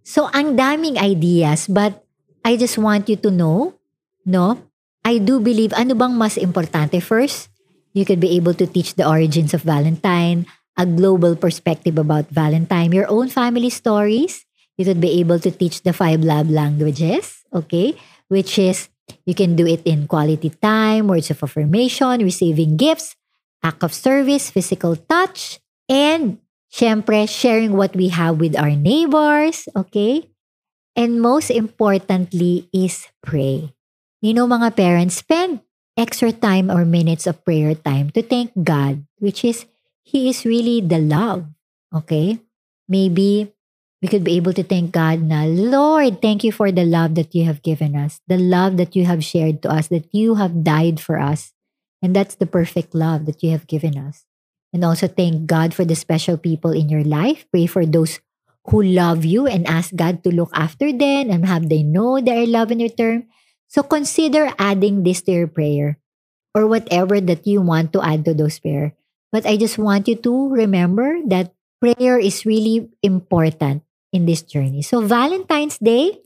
So, 0.05 0.29
ang 0.33 0.57
daming 0.57 0.97
ideas, 0.97 1.69
but 1.69 2.05
I 2.45 2.57
just 2.57 2.77
want 2.77 3.09
you 3.09 3.17
to 3.21 3.29
know, 3.29 3.77
no? 4.25 4.57
I 5.05 5.17
do 5.17 5.41
believe, 5.41 5.73
ano 5.73 5.97
bang 5.97 6.13
mas 6.13 6.37
importante? 6.37 7.01
First, 7.01 7.49
you 7.93 8.05
could 8.05 8.21
be 8.21 8.37
able 8.37 8.53
to 8.57 8.65
teach 8.65 8.95
the 8.95 9.05
origins 9.05 9.53
of 9.53 9.65
Valentine, 9.65 10.45
a 10.77 10.85
global 10.85 11.35
perspective 11.35 11.97
about 11.97 12.29
Valentine, 12.29 12.91
your 12.91 13.09
own 13.09 13.29
family 13.29 13.69
stories, 13.69 14.45
you 14.77 14.85
could 14.85 15.01
be 15.01 15.19
able 15.19 15.39
to 15.39 15.51
teach 15.51 15.83
the 15.83 15.93
five 15.93 16.21
love 16.21 16.49
languages, 16.49 17.43
okay? 17.53 17.93
Which 18.29 18.57
is 18.57 18.89
you 19.25 19.35
can 19.35 19.55
do 19.55 19.67
it 19.67 19.83
in 19.83 20.07
quality 20.07 20.49
time, 20.49 21.07
words 21.07 21.29
of 21.29 21.43
affirmation, 21.43 22.23
receiving 22.23 22.77
gifts, 22.77 23.15
act 23.61 23.83
of 23.83 23.93
service, 23.93 24.49
physical 24.49 24.95
touch, 24.95 25.59
and 25.89 26.39
syempre, 26.71 27.27
sharing 27.27 27.75
what 27.75 27.95
we 27.95 28.09
have 28.09 28.39
with 28.39 28.57
our 28.57 28.71
neighbors, 28.71 29.67
okay? 29.75 30.31
And 30.95 31.21
most 31.21 31.51
importantly 31.51 32.67
is 32.73 33.07
pray. 33.21 33.75
You 34.21 34.33
know, 34.33 34.47
mga 34.47 34.75
parents, 34.75 35.19
spend 35.19 35.61
extra 35.97 36.31
time 36.31 36.71
or 36.71 36.85
minutes 36.85 37.27
of 37.27 37.43
prayer 37.43 37.75
time 37.75 38.09
to 38.11 38.23
thank 38.23 38.51
God, 38.63 39.03
which 39.19 39.43
is 39.43 39.65
He 40.03 40.29
is 40.29 40.45
really 40.45 40.81
the 40.81 40.99
love, 40.99 41.45
okay? 41.93 42.39
Maybe 42.87 43.51
we 44.01 44.07
could 44.07 44.23
be 44.23 44.35
able 44.35 44.53
to 44.53 44.63
thank 44.63 44.91
God 44.91 45.21
na, 45.21 45.45
Lord, 45.45 46.21
thank 46.21 46.43
you 46.43 46.51
for 46.51 46.71
the 46.71 46.83
love 46.83 47.15
that 47.15 47.35
you 47.35 47.45
have 47.45 47.61
given 47.61 47.95
us, 47.95 48.19
the 48.27 48.37
love 48.37 48.77
that 48.77 48.95
you 48.95 49.05
have 49.05 49.23
shared 49.23 49.61
to 49.61 49.69
us, 49.69 49.87
that 49.87 50.09
you 50.11 50.35
have 50.35 50.63
died 50.63 50.99
for 50.99 51.19
us. 51.19 51.53
And 52.01 52.15
that's 52.15 52.33
the 52.35 52.49
perfect 52.49 52.95
love 52.95 53.27
that 53.27 53.43
you 53.43 53.51
have 53.51 53.67
given 53.67 53.95
us. 53.95 54.25
And 54.73 54.85
also 54.85 55.07
thank 55.07 55.47
God 55.47 55.73
for 55.73 55.83
the 55.83 55.95
special 55.95 56.37
people 56.37 56.71
in 56.71 56.87
your 56.87 57.03
life. 57.03 57.45
Pray 57.51 57.67
for 57.67 57.85
those 57.85 58.19
who 58.69 58.81
love 58.83 59.25
you 59.25 59.47
and 59.47 59.67
ask 59.67 59.95
God 59.95 60.23
to 60.23 60.31
look 60.31 60.51
after 60.53 60.93
them 60.93 61.29
and 61.29 61.45
have 61.45 61.67
they 61.67 61.83
know 61.83 62.21
their 62.21 62.45
love 62.47 62.71
in 62.71 62.79
return. 62.79 63.27
So 63.67 63.83
consider 63.83 64.51
adding 64.59 65.03
this 65.03 65.21
to 65.23 65.31
your 65.31 65.47
prayer 65.47 65.99
or 66.53 66.67
whatever 66.67 67.19
that 67.19 67.47
you 67.47 67.61
want 67.61 67.93
to 67.93 68.03
add 68.03 68.25
to 68.25 68.33
those 68.33 68.59
prayer. 68.59 68.93
But 69.31 69.45
I 69.45 69.55
just 69.55 69.77
want 69.77 70.07
you 70.07 70.15
to 70.15 70.49
remember 70.49 71.19
that 71.27 71.55
prayer 71.79 72.19
is 72.19 72.45
really 72.45 72.91
important 73.01 73.83
in 74.11 74.25
this 74.25 74.43
journey. 74.43 74.83
So, 74.83 75.01
Valentine's 75.01 75.79
Day 75.79 76.19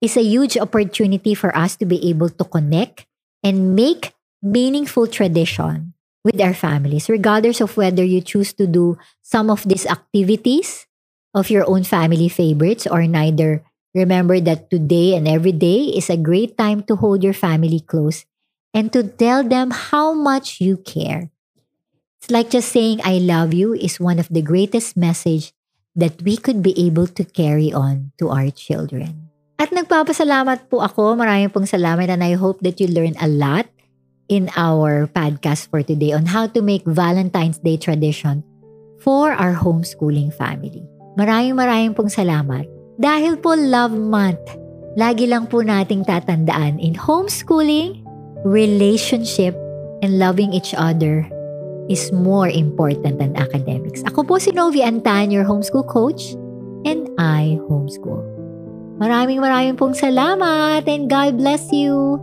is 0.00 0.16
a 0.16 0.22
huge 0.22 0.58
opportunity 0.58 1.34
for 1.34 1.56
us 1.56 1.76
to 1.76 1.86
be 1.86 1.96
able 2.10 2.28
to 2.28 2.44
connect 2.44 3.06
and 3.42 3.74
make 3.74 4.12
meaningful 4.42 5.06
tradition 5.06 5.91
with 6.24 6.40
our 6.40 6.54
families, 6.54 7.08
regardless 7.08 7.60
of 7.60 7.76
whether 7.76 8.04
you 8.04 8.20
choose 8.20 8.52
to 8.54 8.66
do 8.66 8.98
some 9.22 9.50
of 9.50 9.66
these 9.66 9.86
activities 9.86 10.86
of 11.34 11.50
your 11.50 11.68
own 11.68 11.82
family 11.84 12.28
favorites 12.28 12.86
or 12.86 13.06
neither. 13.06 13.62
Remember 13.94 14.40
that 14.40 14.70
today 14.70 15.14
and 15.14 15.28
every 15.28 15.52
day 15.52 15.92
is 15.92 16.08
a 16.08 16.16
great 16.16 16.56
time 16.56 16.82
to 16.88 16.96
hold 16.96 17.22
your 17.22 17.36
family 17.36 17.80
close 17.80 18.24
and 18.72 18.92
to 18.92 19.04
tell 19.04 19.44
them 19.44 19.70
how 19.70 20.14
much 20.14 20.60
you 20.60 20.78
care. 20.78 21.28
It's 22.20 22.30
like 22.30 22.50
just 22.50 22.72
saying 22.72 23.00
I 23.04 23.18
love 23.18 23.52
you 23.52 23.74
is 23.74 24.00
one 24.00 24.18
of 24.18 24.30
the 24.30 24.40
greatest 24.40 24.96
message 24.96 25.52
that 25.94 26.22
we 26.22 26.38
could 26.38 26.62
be 26.62 26.72
able 26.86 27.06
to 27.06 27.24
carry 27.24 27.72
on 27.72 28.12
to 28.16 28.30
our 28.30 28.48
children. 28.48 29.28
At 29.60 29.74
nagpapasalamat 29.76 30.72
po 30.72 30.80
ako, 30.80 31.14
maraming 31.18 31.52
pong 31.52 31.68
salamat 31.68 32.08
and 32.08 32.24
I 32.24 32.32
hope 32.38 32.64
that 32.64 32.80
you 32.80 32.88
learn 32.88 33.12
a 33.20 33.28
lot 33.28 33.68
in 34.32 34.48
our 34.56 35.04
podcast 35.12 35.68
for 35.68 35.84
today 35.84 36.16
on 36.16 36.24
how 36.24 36.48
to 36.48 36.64
make 36.64 36.80
Valentine's 36.88 37.60
Day 37.60 37.76
tradition 37.76 38.40
for 39.04 39.36
our 39.36 39.52
homeschooling 39.52 40.32
family. 40.32 40.80
Maraming 41.20 41.52
maraming 41.52 41.92
pong 41.92 42.08
salamat. 42.08 42.64
Dahil 42.96 43.36
po 43.36 43.52
Love 43.52 43.92
Month, 43.92 44.56
lagi 44.96 45.28
lang 45.28 45.52
po 45.52 45.60
nating 45.60 46.08
tatandaan 46.08 46.80
in 46.80 46.96
homeschooling, 46.96 48.00
relationship, 48.48 49.52
and 50.00 50.16
loving 50.16 50.56
each 50.56 50.72
other 50.72 51.28
is 51.92 52.08
more 52.16 52.48
important 52.48 53.20
than 53.20 53.36
academics. 53.36 54.00
Ako 54.08 54.24
po 54.24 54.40
si 54.40 54.56
Novi 54.56 54.80
Antan, 54.80 55.28
your 55.28 55.44
homeschool 55.44 55.84
coach, 55.84 56.32
and 56.88 57.12
I 57.20 57.60
homeschool. 57.68 58.24
Maraming 58.96 59.44
maraming 59.44 59.76
pong 59.76 59.92
salamat 59.92 60.88
and 60.88 61.10
God 61.10 61.36
bless 61.36 61.68
you! 61.68 62.16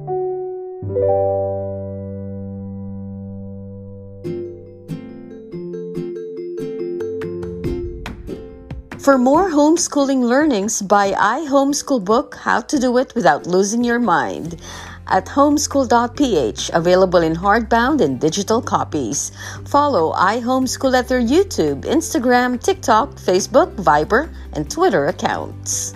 For 9.10 9.17
more 9.17 9.50
homeschooling 9.50 10.22
learnings, 10.22 10.84
buy 10.84 11.13
iHomeschool 11.13 12.06
book, 12.06 12.36
How 12.36 12.62
to 12.62 12.78
Do 12.78 12.95
It 13.00 13.15
Without 13.15 13.48
Losing 13.48 13.84
Your 13.84 13.98
Mind 13.98 14.62
at 15.08 15.26
homeschool.ph, 15.26 16.69
available 16.72 17.24
in 17.24 17.34
hardbound 17.34 18.02
and 18.02 18.19
digital 18.19 18.62
copies. 18.62 19.32
Follow 19.65 20.13
iHomeschool 20.13 20.95
at 20.95 21.08
their 21.08 21.24
YouTube, 21.24 21.86
Instagram, 21.86 22.62
TikTok, 22.62 23.15
Facebook, 23.15 23.74
Viber, 23.78 24.32
and 24.54 24.69
Twitter 24.69 25.08
accounts. 25.08 25.95